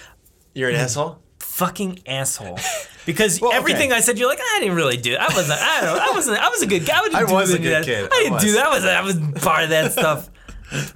You're 0.55 0.71
an 0.71 0.77
asshole. 0.77 1.19
fucking 1.41 2.01
asshole. 2.07 2.59
Because 3.05 3.41
Well, 3.43 3.51
okay. 3.51 3.59
everything 3.59 3.93
I 3.93 4.01
said, 4.01 4.19
you're 4.19 4.29
like, 4.29 4.41
I 4.41 4.61
didn't 4.61 4.77
really 4.77 4.97
do. 4.97 5.13
it. 5.13 5.19
I 5.19 5.27
wasn't. 5.35 5.61
I 5.61 5.81
don't. 5.83 5.99
I 6.01 6.11
wasn't. 6.15 6.39
I 6.39 6.49
was 6.49 6.63
a 6.63 6.67
good 6.67 6.87
guy. 6.87 6.99
I, 6.99 7.21
I 7.21 7.25
was 7.25 7.53
a 7.53 7.59
good 7.59 7.73
that. 7.73 7.85
kid. 7.85 8.09
I 8.11 8.23
didn't 8.23 8.41
do 8.41 8.53
that. 8.53 8.67
I 8.67 8.71
was. 8.71 8.85
I 8.87 9.01
was 9.03 9.43
part 9.43 9.65
of 9.65 9.71
that 9.71 9.93
stuff. 9.93 10.31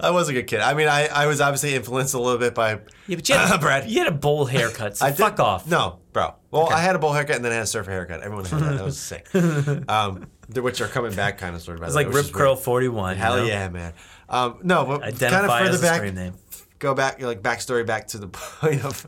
I 0.01 0.11
was 0.11 0.29
a 0.29 0.33
good 0.33 0.47
kid. 0.47 0.61
I 0.61 0.75
mean, 0.75 0.89
I, 0.89 1.07
I 1.07 1.27
was 1.27 1.41
obviously 1.41 1.75
influenced 1.75 2.15
a 2.15 2.19
little 2.19 2.39
bit 2.39 2.55
by 2.55 2.81
Yeah, 3.07 3.17
but 3.17 3.29
you 3.29 3.35
had, 3.35 3.57
Brad. 3.61 3.91
You 3.91 3.99
had 4.05 4.09
a 4.09 4.17
bowl 4.17 4.45
haircut. 4.45 4.97
So 4.97 5.07
I 5.07 5.11
did- 5.11 5.19
fuck 5.19 5.41
off. 5.41 5.67
No, 5.69 5.99
bro. 6.13 6.35
Well, 6.51 6.69
I 6.71 6.81
had 6.81 6.95
a 6.95 6.99
bowl 6.99 7.13
haircut 7.13 7.37
and 7.37 7.45
then 7.45 7.53
I 7.53 7.57
had 7.57 7.65
a 7.65 7.67
surfer 7.67 7.91
haircut. 7.91 8.21
Everyone 8.23 8.45
had 8.45 8.61
that. 8.61 8.77
That 8.79 8.85
was 8.85 8.99
sick. 8.99 9.29
Um, 9.89 10.27
the- 10.49 10.63
which 10.63 10.81
are 10.81 10.89
coming 10.89 11.15
back 11.15 11.39
kind 11.39 11.55
of 11.57 11.63
sort 11.63 11.79
of. 11.79 11.85
It's 11.85 11.95
like 11.95 12.13
Rip 12.13 12.31
Curl 12.33 12.57
41. 12.57 13.17
Hell 13.17 13.37
you 13.39 13.43
know? 13.43 13.49
yeah, 13.49 13.69
man. 13.69 13.93
Um, 14.29 14.59
no, 14.63 14.85
but 14.85 15.01
kind 15.01 15.13
of 15.15 15.23
Identify 15.23 15.65
further 15.67 15.79
back, 15.81 15.97
screen 15.97 16.15
name. 16.15 16.35
go 16.79 16.95
back, 16.95 17.21
like 17.23 17.43
backstory 17.43 17.87
back 17.87 18.09
to 18.09 18.19
the 18.19 18.29
point 18.61 18.85
of, 18.85 19.07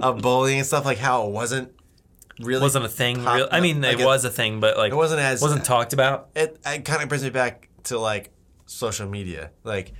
of 0.00 0.20
bullying 0.22 0.58
and 0.58 0.66
stuff, 0.66 0.84
like 0.84 0.98
how 0.98 1.26
it 1.26 1.30
wasn't 1.30 1.72
really 2.40 2.60
Wasn't 2.62 2.84
a 2.84 2.88
thing. 2.88 3.24
real, 3.24 3.48
I 3.50 3.60
mean, 3.60 3.80
like 3.82 3.98
it 4.00 4.04
was 4.04 4.24
a 4.24 4.30
thing, 4.30 4.60
but 4.60 4.76
like 4.76 4.92
It 4.92 4.96
wasn't 4.96 5.20
as 5.20 5.40
wasn't 5.42 5.64
talked 5.64 5.92
about. 5.92 6.28
it, 6.34 6.58
it 6.64 6.84
kind 6.84 7.02
of 7.02 7.08
brings 7.08 7.22
me 7.24 7.30
back 7.30 7.68
to 7.84 7.98
like 7.98 8.30
social 8.66 9.06
media. 9.08 9.50
Like 9.64 9.92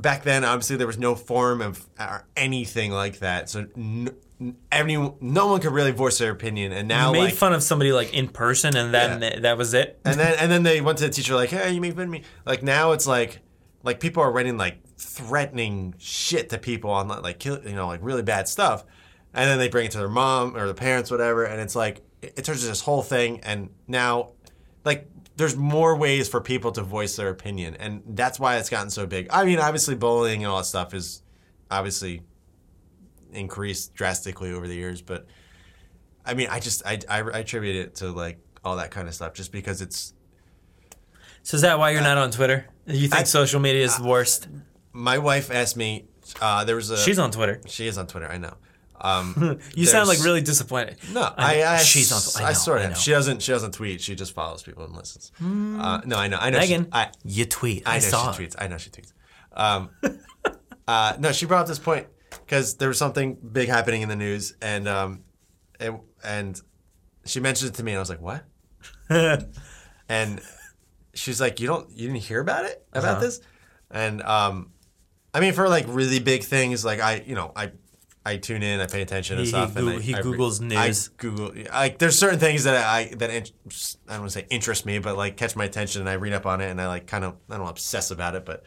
back 0.00 0.22
then, 0.24 0.44
obviously 0.44 0.76
there 0.76 0.86
was 0.86 0.98
no 0.98 1.14
forum 1.14 1.60
of 1.60 1.86
or 1.98 2.26
anything 2.36 2.90
like 2.92 3.18
that, 3.20 3.48
so 3.50 3.66
n- 3.76 4.10
everyone, 4.72 5.14
no 5.20 5.46
one 5.48 5.60
could 5.60 5.72
really 5.72 5.90
voice 5.92 6.18
their 6.18 6.30
opinion. 6.30 6.72
And 6.72 6.88
now, 6.88 7.12
made 7.12 7.20
like, 7.24 7.34
fun 7.34 7.52
of 7.52 7.62
somebody 7.62 7.92
like 7.92 8.14
in 8.14 8.28
person, 8.28 8.76
and 8.76 8.92
then 8.94 9.20
Yeah. 9.22 9.40
that 9.40 9.58
was 9.58 9.74
it. 9.74 10.00
and 10.04 10.18
then 10.18 10.34
and 10.38 10.50
then 10.50 10.62
they 10.62 10.80
went 10.80 10.98
to 10.98 11.04
the 11.04 11.10
teacher 11.10 11.34
like, 11.34 11.50
"Hey, 11.50 11.72
you 11.72 11.80
make 11.80 11.94
fun 11.94 12.04
of 12.04 12.10
me." 12.10 12.22
Like 12.46 12.62
now, 12.62 12.92
it's 12.92 13.06
like 13.06 13.40
like 13.82 14.00
people 14.00 14.22
are 14.22 14.30
writing 14.32 14.56
like 14.56 14.78
threatening 14.98 15.94
shit 15.98 16.48
to 16.50 16.58
people 16.58 16.90
on 16.90 17.08
like 17.08 17.38
kill, 17.38 17.58
you 17.64 17.74
know 17.74 17.86
like 17.86 18.00
really 18.02 18.22
bad 18.22 18.48
stuff, 18.48 18.84
and 19.34 19.48
then 19.48 19.58
they 19.58 19.68
bring 19.68 19.86
it 19.86 19.92
to 19.92 19.98
their 19.98 20.08
mom 20.08 20.56
or 20.56 20.66
the 20.66 20.74
parents, 20.74 21.10
whatever, 21.10 21.44
and 21.44 21.60
it's 21.60 21.76
like 21.76 22.00
it, 22.22 22.34
it 22.38 22.44
turns 22.44 22.58
into 22.60 22.68
this 22.68 22.80
whole 22.82 23.02
thing. 23.02 23.40
And 23.40 23.70
now, 23.88 24.30
like 24.84 25.08
there's 25.40 25.56
more 25.56 25.96
ways 25.96 26.28
for 26.28 26.40
people 26.40 26.70
to 26.72 26.82
voice 26.82 27.16
their 27.16 27.30
opinion, 27.30 27.74
and 27.80 28.02
that's 28.06 28.38
why 28.38 28.58
it's 28.58 28.68
gotten 28.70 28.90
so 28.90 29.06
big. 29.06 29.26
I 29.30 29.44
mean, 29.44 29.58
obviously, 29.58 29.94
bullying 29.96 30.44
and 30.44 30.50
all 30.52 30.58
that 30.58 30.64
stuff 30.66 30.94
is 30.94 31.22
obviously 31.70 32.22
increased 33.32 33.94
drastically 33.94 34.52
over 34.52 34.68
the 34.68 34.74
years, 34.74 35.02
but 35.02 35.26
I 36.24 36.34
mean, 36.34 36.48
I 36.50 36.60
just 36.60 36.86
I, 36.86 36.98
I, 37.08 37.20
I 37.22 37.38
attribute 37.40 37.76
it 37.76 37.96
to 37.96 38.10
like 38.12 38.38
all 38.64 38.76
that 38.76 38.90
kind 38.90 39.08
of 39.08 39.14
stuff, 39.14 39.34
just 39.34 39.52
because 39.52 39.80
it's 39.80 40.12
So 41.42 41.56
is 41.56 41.62
that 41.62 41.78
why 41.78 41.90
you're 41.90 42.02
not 42.02 42.18
on 42.18 42.30
Twitter? 42.30 42.66
You 42.86 43.08
think 43.08 43.14
I- 43.14 43.24
social 43.24 43.60
media 43.60 43.84
is 43.84 43.96
the 43.96 44.04
worst? 44.04 44.48
my 44.92 45.18
wife 45.18 45.50
asked 45.50 45.76
me. 45.76 46.06
Uh, 46.40 46.64
there 46.64 46.76
was 46.76 46.90
a. 46.90 46.96
She's 46.98 47.18
on 47.18 47.30
Twitter. 47.30 47.60
She 47.66 47.86
is 47.86 47.96
on 47.98 48.06
Twitter. 48.06 48.28
I 48.28 48.38
know. 48.38 48.54
Um, 49.02 49.58
You 49.74 49.86
sound 49.86 50.08
like 50.08 50.18
really 50.22 50.40
disappointed. 50.42 50.96
No, 51.12 51.22
I- 51.22 51.62
I, 51.62 51.74
I, 51.74 51.76
she's 51.78 52.12
on- 52.12 52.42
I, 52.44 52.50
I 52.50 52.52
sort 52.52 52.82
of. 52.82 52.90
know. 52.90 52.94
She 52.96 53.10
doesn't. 53.12 53.40
She 53.42 53.52
doesn't 53.52 53.72
tweet. 53.72 54.00
She 54.00 54.14
just 54.14 54.34
follows 54.34 54.62
people 54.62 54.84
and 54.84 54.94
listens. 54.94 55.32
Uh, 55.40 56.00
no, 56.04 56.16
I 56.16 56.28
know. 56.28 56.38
I 56.38 56.50
know. 56.50 56.58
Megan, 56.58 56.84
She, 56.84 56.88
I, 56.92 57.10
you 57.24 57.44
tweet. 57.46 57.82
I, 57.86 57.92
I 57.96 57.98
know 58.00 58.08
saw. 58.08 58.32
she 58.32 58.42
tweets. 58.44 58.56
I 58.58 58.66
know 58.68 58.76
she 58.78 58.90
tweets. 58.90 59.12
Um, 59.52 59.90
uh, 60.88 61.14
no, 61.18 61.32
she 61.32 61.46
brought 61.46 61.62
up 61.62 61.66
this 61.68 61.78
point 61.78 62.06
because 62.30 62.76
there 62.76 62.88
was 62.88 62.98
something 62.98 63.34
big 63.34 63.68
happening 63.68 64.02
in 64.02 64.08
the 64.08 64.16
news, 64.16 64.54
and 64.60 64.86
um, 64.86 65.24
and, 65.80 66.00
and 66.22 66.60
she 67.24 67.40
mentioned 67.40 67.70
it 67.72 67.76
to 67.76 67.82
me, 67.82 67.92
and 67.92 67.98
I 67.98 68.00
was 68.00 68.10
like, 68.10 68.20
"What?" 68.20 68.44
and 70.08 70.40
she's 71.14 71.40
like, 71.40 71.60
"You 71.60 71.66
don't, 71.66 71.90
you 71.90 72.06
didn't 72.08 72.22
hear 72.22 72.40
about 72.40 72.64
it 72.64 72.86
about 72.92 73.12
Uh-huh. 73.12 73.20
this?" 73.20 73.40
And 73.90 74.22
um, 74.22 74.70
I 75.34 75.40
mean, 75.40 75.52
for 75.52 75.68
like 75.68 75.86
really 75.88 76.20
big 76.20 76.44
things, 76.44 76.84
like 76.84 77.00
I, 77.00 77.22
you 77.26 77.34
know, 77.34 77.52
I. 77.56 77.72
I 78.24 78.36
tune 78.36 78.62
in, 78.62 78.80
I 78.80 78.86
pay 78.86 79.00
attention 79.02 79.38
and 79.38 79.46
He- 79.46 79.50
he 79.52 79.56
stuff. 79.56 79.76
and 79.76 79.88
I, 79.88 79.98
he 79.98 80.14
I 80.14 80.20
Googles 80.20 80.60
I 80.76 80.86
news. 80.88 81.08
Google 81.08 81.52
like 81.72 81.98
there's 81.98 82.18
certain 82.18 82.38
things 82.38 82.64
that 82.64 82.76
I 82.84 83.14
that 83.16 83.30
int- 83.30 83.52
I 84.08 84.12
don't 84.12 84.20
want 84.20 84.32
to 84.32 84.38
say 84.40 84.46
interest 84.50 84.84
me, 84.84 84.98
but 84.98 85.16
like 85.16 85.36
catch 85.36 85.56
my 85.56 85.64
attention, 85.64 86.02
and 86.02 86.08
I 86.10 86.14
read 86.14 86.32
up 86.34 86.44
on 86.46 86.60
it, 86.60 86.70
and 86.70 86.80
I 86.80 86.86
like 86.88 87.06
kind 87.06 87.24
of 87.24 87.36
I 87.48 87.56
don't 87.56 87.66
obsess 87.68 88.10
about 88.10 88.34
it, 88.34 88.44
but 88.44 88.62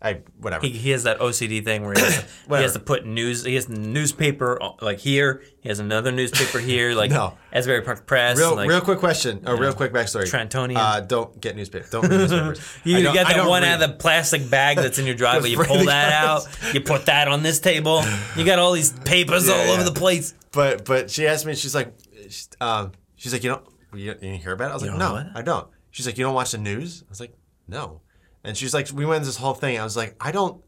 I 0.00 0.20
whatever. 0.38 0.64
He, 0.64 0.72
he 0.72 0.90
has 0.90 1.02
that 1.02 1.18
OCD 1.18 1.64
thing 1.64 1.84
where 1.84 1.92
he 1.94 2.00
has, 2.00 2.22
to, 2.22 2.26
he 2.56 2.62
has 2.62 2.72
to 2.74 2.78
put 2.78 3.04
news. 3.04 3.44
He 3.44 3.56
has 3.56 3.68
newspaper 3.68 4.56
uh, 4.62 4.70
like 4.80 4.98
here. 5.00 5.42
He 5.60 5.68
has 5.68 5.80
another 5.80 6.12
newspaper 6.12 6.60
here, 6.60 6.94
like 6.94 7.10
No. 7.10 7.36
Asbury 7.52 7.82
Park 7.82 8.06
Press. 8.06 8.38
real, 8.38 8.54
like, 8.54 8.68
real 8.68 8.80
quick 8.80 9.00
question, 9.00 9.42
or 9.46 9.56
real 9.56 9.72
quick 9.72 9.92
backstory. 9.92 10.30
Trentonian. 10.30 10.76
Uh, 10.76 11.00
don't 11.00 11.40
get 11.40 11.56
newspaper. 11.56 11.86
Don't 11.90 12.02
read 12.08 12.16
newspapers. 12.18 12.60
You 12.84 12.98
I 12.98 13.02
don't- 13.02 13.12
get 13.14 13.26
I 13.26 13.32
that 13.34 13.48
one 13.48 13.62
read. 13.62 13.72
out 13.72 13.82
of 13.82 13.90
the 13.90 13.96
plastic 13.96 14.48
bag 14.48 14.76
that's 14.76 15.00
in 15.00 15.06
your 15.06 15.14
driveway. 15.22 15.48
You 15.50 15.56
pull 15.64 15.84
that 15.86 16.12
out. 16.12 16.46
You 16.72 16.80
put 16.80 17.06
that 17.06 17.26
on 17.26 17.42
this 17.42 17.58
table. 17.58 18.02
You 18.36 18.44
got 18.44 18.60
all 18.60 18.72
these 18.72 18.92
papers 18.92 19.48
Yeah, 19.48 19.54
all 19.54 19.60
over 19.72 19.82
the 19.82 19.92
place. 19.92 20.32
But 20.52 20.84
but 20.84 21.10
she 21.10 21.26
asked 21.26 21.44
me. 21.44 21.54
She's 21.56 21.74
like, 21.74 21.92
she's, 22.22 22.48
um, 22.60 22.92
she's 23.16 23.32
like, 23.32 23.42
you 23.42 23.50
don't 23.50 23.64
you, 23.94 24.04
you 24.04 24.14
didn't 24.14 24.40
hear 24.42 24.52
about 24.52 24.68
it? 24.68 24.70
I 24.70 24.74
was 24.74 24.82
like, 24.82 24.96
no. 24.96 25.28
I 25.34 25.42
don't. 25.42 25.66
She's 25.90 26.06
like, 26.06 26.16
you 26.18 26.24
don't 26.24 26.34
watch 26.34 26.52
the 26.52 26.58
news? 26.58 27.02
I 27.04 27.10
was 27.10 27.18
like, 27.18 27.32
no. 27.66 28.00
And 28.48 28.56
she's 28.56 28.72
like, 28.74 28.88
we 28.92 29.04
went 29.06 29.24
this 29.24 29.36
whole 29.36 29.54
thing. 29.54 29.78
I 29.78 29.84
was 29.84 29.96
like, 29.96 30.16
I 30.20 30.32
don't, 30.32 30.62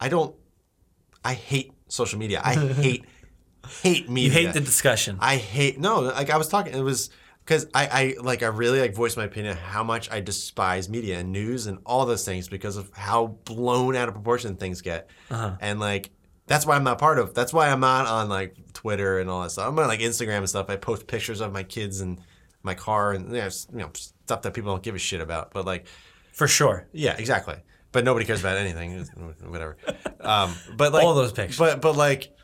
I 0.00 0.08
don't, 0.08 0.34
I 1.24 1.34
hate 1.34 1.72
social 1.88 2.18
media. 2.18 2.40
I 2.44 2.54
hate 2.84 3.04
hate 3.82 4.08
media. 4.08 4.28
You 4.40 4.46
hate 4.46 4.54
the 4.54 4.60
discussion. 4.60 5.18
I 5.20 5.36
hate 5.36 5.78
no. 5.78 6.00
Like 6.00 6.30
I 6.30 6.36
was 6.36 6.48
talking, 6.48 6.74
it 6.74 6.80
was 6.82 7.10
because 7.44 7.66
I, 7.74 7.86
I 7.86 8.14
like 8.22 8.42
I 8.42 8.46
really 8.46 8.80
like 8.80 8.94
voiced 8.94 9.16
my 9.16 9.24
opinion 9.24 9.56
how 9.56 9.82
much 9.84 10.10
I 10.10 10.20
despise 10.20 10.88
media 10.88 11.18
and 11.18 11.32
news 11.32 11.66
and 11.66 11.78
all 11.84 12.06
those 12.06 12.24
things 12.24 12.48
because 12.48 12.76
of 12.76 12.90
how 12.94 13.26
blown 13.44 13.96
out 13.96 14.08
of 14.08 14.14
proportion 14.14 14.56
things 14.56 14.80
get, 14.80 15.08
Uh-huh. 15.30 15.56
and 15.60 15.80
like 15.80 16.10
that's 16.46 16.66
why 16.66 16.76
I'm 16.76 16.84
not 16.84 16.98
part 16.98 17.18
of. 17.18 17.32
That's 17.34 17.52
why 17.54 17.70
I'm 17.70 17.80
not 17.80 18.06
on 18.06 18.28
like 18.28 18.54
Twitter 18.74 19.18
and 19.18 19.30
all 19.30 19.42
that 19.42 19.50
stuff. 19.50 19.66
I'm 19.68 19.78
on 19.78 19.88
like 19.88 20.00
Instagram 20.00 20.38
and 20.38 20.48
stuff. 20.48 20.68
I 20.68 20.76
post 20.76 21.06
pictures 21.06 21.40
of 21.40 21.52
my 21.52 21.62
kids 21.62 22.00
and 22.00 22.20
my 22.62 22.74
car 22.74 23.12
and 23.12 23.34
you 23.34 23.42
you 23.72 23.78
know 23.78 23.90
stuff 23.94 24.42
that 24.42 24.52
people 24.54 24.70
don't 24.72 24.82
give 24.82 24.94
a 24.94 24.98
shit 24.98 25.20
about. 25.22 25.52
But 25.54 25.64
like 25.64 25.86
for 26.34 26.48
sure. 26.48 26.88
Yeah, 26.92 27.16
exactly. 27.16 27.56
But 27.92 28.04
nobody 28.04 28.26
cares 28.26 28.40
about 28.40 28.56
anything, 28.56 29.06
whatever. 29.46 29.76
Um, 30.20 30.54
but 30.76 30.92
like 30.92 31.04
All 31.04 31.14
those 31.14 31.32
pictures. 31.32 31.58
But 31.58 31.80
but 31.80 31.96
like, 31.96 32.36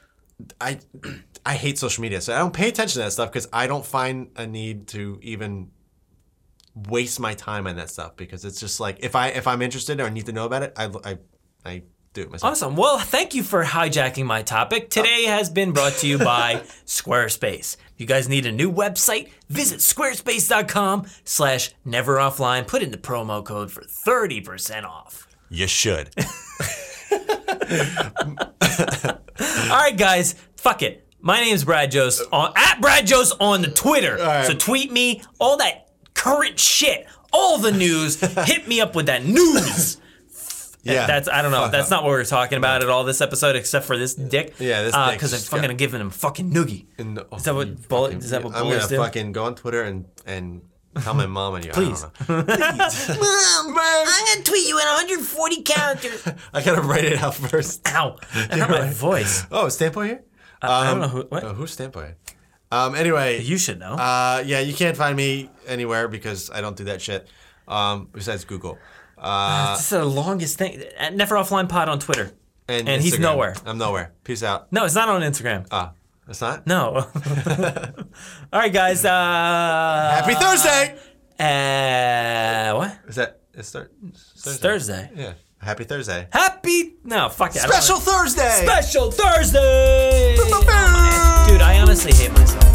I 0.61 0.79
I 1.45 1.55
hate 1.55 1.77
social 1.79 2.03
media, 2.03 2.21
so 2.21 2.35
I 2.35 2.39
don't 2.39 2.55
pay 2.55 2.69
attention 2.69 3.01
to 3.01 3.07
that 3.07 3.13
stuff 3.13 3.33
because 3.33 3.49
I 3.53 3.67
don't 3.67 3.85
find 3.85 4.31
a 4.37 4.47
need 4.47 4.87
to 4.89 5.19
even 5.23 5.71
waste 6.75 7.19
my 7.19 7.35
time 7.35 7.67
on 7.67 7.77
that 7.77 7.91
stuff 7.91 8.17
because 8.17 8.45
it's 8.45 8.61
just 8.61 8.79
like 8.79 8.99
if 9.01 9.17
I 9.17 9.29
if 9.29 9.49
I'm 9.49 9.61
interested 9.61 10.01
or 10.01 10.05
I 10.05 10.11
need 10.11 10.27
to 10.27 10.33
know 10.33 10.47
about 10.47 10.63
it, 10.63 10.73
I 10.77 10.85
I, 11.05 11.19
I 11.65 11.83
do 12.13 12.23
it 12.23 12.31
myself. 12.31 12.53
Awesome. 12.53 12.77
Well, 12.77 12.99
thank 12.99 13.35
you 13.35 13.43
for 13.45 13.65
hijacking 13.65 14.25
my 14.25 14.43
topic. 14.43 14.91
Today 14.91 15.25
has 15.27 15.49
been 15.49 15.73
brought 15.73 15.93
to 15.95 16.07
you 16.09 16.19
by 16.19 16.55
Squarespace. 16.87 17.77
If 17.77 17.95
you 18.01 18.07
guys 18.07 18.29
need 18.29 18.47
a 18.47 18.53
new 18.53 18.71
website, 18.73 19.31
visit 19.49 19.79
squarespace.com 19.79 21.07
slash 21.25 21.73
never 21.85 22.17
offline. 22.17 22.67
Put 22.67 22.83
in 22.83 22.91
the 22.91 22.99
promo 22.99 23.45
code 23.45 23.71
for 23.71 23.83
30% 23.83 24.85
off. 24.85 25.29
You 25.49 25.67
should. 25.69 26.11
All 29.71 29.77
right, 29.77 29.97
guys, 29.97 30.35
fuck 30.57 30.83
it. 30.83 31.07
My 31.21 31.41
name's 31.41 31.65
Brad 31.65 31.91
Jost 31.91 32.23
on 32.33 32.53
at 32.57 32.81
Brad 32.81 33.07
Jost 33.07 33.35
on 33.41 33.63
the 33.63 33.71
Twitter. 33.71 34.17
right. 34.17 34.47
So 34.47 34.55
tweet 34.55 34.91
me 34.91 35.23
all 35.39 35.59
that 35.59 35.91
current 36.15 36.59
shit, 36.59 37.07
all 37.33 37.59
the 37.59 37.73
news. 37.73 38.19
hit 38.21 38.67
me 38.67 38.81
up 38.81 38.95
with 38.97 39.07
that 39.07 39.25
news. 39.25 40.00
Yeah, 40.83 41.07
That's 41.07 41.29
I 41.29 41.43
don't 41.43 41.51
know. 41.53 41.69
That's 41.69 41.91
not 41.91 42.03
what 42.05 42.11
we're 42.11 42.25
talking 42.25 42.59
about 42.59 42.83
at 42.83 42.89
all 42.89 43.05
this 43.05 43.21
episode, 43.21 43.57
except 43.57 43.85
for 43.87 43.97
this 43.99 44.15
dick. 44.15 44.55
Yeah, 44.59 44.83
this 44.83 44.95
dick 44.95 45.13
because 45.15 45.33
I'm 45.33 45.41
fucking 45.41 45.69
got- 45.71 45.77
giving 45.79 46.01
him 46.01 46.11
fucking 46.11 46.51
noogie. 46.53 46.87
And- 46.99 47.19
Is 47.37 47.43
that 47.45 47.55
what 47.55 47.69
you 47.69 47.75
bullet- 47.89 48.09
fucking- 48.13 48.19
is 48.25 48.31
that 48.31 48.43
what 48.45 48.55
I'm 48.55 48.65
gonna 48.65 48.89
do? 48.89 48.97
fucking 48.97 49.33
go 49.33 49.45
on 49.45 49.55
Twitter 49.55 49.83
and 49.83 50.07
and 50.27 50.63
tell 51.03 51.15
my 51.15 51.27
mom 51.27 51.55
and 51.57 51.65
you. 51.65 51.71
Please. 51.73 52.05
I 52.05 52.11
don't 52.27 52.47
know. 52.49 52.55
Mom, 53.21 53.79
I'm 53.79 54.27
gonna 54.27 54.43
tweet 54.45 54.67
you 54.69 54.79
in 54.79 54.85
140 54.87 55.63
characters. 55.63 56.29
I 56.53 56.63
gotta 56.63 56.83
write 56.83 57.05
it 57.05 57.23
out 57.23 57.35
first. 57.35 57.87
Ow! 57.89 58.17
I 58.35 58.57
hurt 58.59 58.71
my 58.71 58.91
voice. 58.91 59.45
Oh, 59.51 59.67
is 59.67 59.75
Stampo 59.75 60.01
here? 60.05 60.23
I 60.63 60.85
don't 60.85 60.95
Um, 60.95 61.01
know 61.03 61.09
who. 61.09 61.23
What? 61.29 61.45
Oh, 61.45 61.55
who's 61.55 61.73
Stampo? 61.77 62.15
Um. 62.73 62.95
Anyway, 62.95 63.41
you 63.43 63.59
should 63.59 63.79
know. 63.81 63.95
uh, 63.95 64.43
yeah, 64.47 64.61
you 64.61 64.73
can't 64.75 64.97
find 64.97 65.17
me 65.17 65.51
anywhere 65.67 66.07
because 66.09 66.51
I 66.51 66.61
don't 66.61 66.77
do 66.77 66.85
that 66.85 67.01
shit. 67.03 67.29
Um, 67.71 68.09
besides 68.13 68.45
Google. 68.45 68.79
Uh, 69.17 69.75
this 69.77 69.85
is 69.85 69.91
the 69.91 70.05
longest 70.05 70.59
thing. 70.59 70.83
At 70.99 71.15
Never 71.15 71.37
Offline 71.37 71.69
Pod 71.69 71.89
on 71.89 71.99
Twitter. 72.01 72.33
and, 72.69 72.89
And 72.89 73.03
he's 73.03 73.19
nowhere. 73.19 73.55
I'm 73.65 73.79
nowhere. 73.79 74.13
Peace 74.25 74.43
out. 74.43 74.73
No, 74.73 74.85
it's 74.85 74.95
not 74.95 75.09
on 75.09 75.23
Instagram. 75.23 75.67
Ah, 75.71 75.93
it's 76.29 76.41
not. 76.41 76.67
No. 76.67 76.95
All 78.53 78.61
right, 78.61 78.73
guys. 78.73 79.05
Uh, 79.05 79.11
Happy 80.21 80.35
Thursday. 80.35 80.97
Uh, 81.39 82.75
what? 82.77 82.99
Is 83.09 83.17
that 83.17 83.41
it's 83.55 83.71
thir- 83.71 83.91
It's 84.09 84.57
Thursday. 84.59 85.11
Yeah. 85.15 85.33
Happy 85.59 85.85
Thursday. 85.85 86.27
Happy. 86.33 86.95
No, 87.05 87.29
fuck 87.29 87.55
it. 87.55 87.61
Special 87.61 87.97
Thursday. 87.97 88.61
Special 88.63 89.11
Thursday. 89.11 90.37
Dude, 90.37 91.61
I 91.61 91.79
honestly 91.81 92.13
hate 92.13 92.33
myself. 92.33 92.70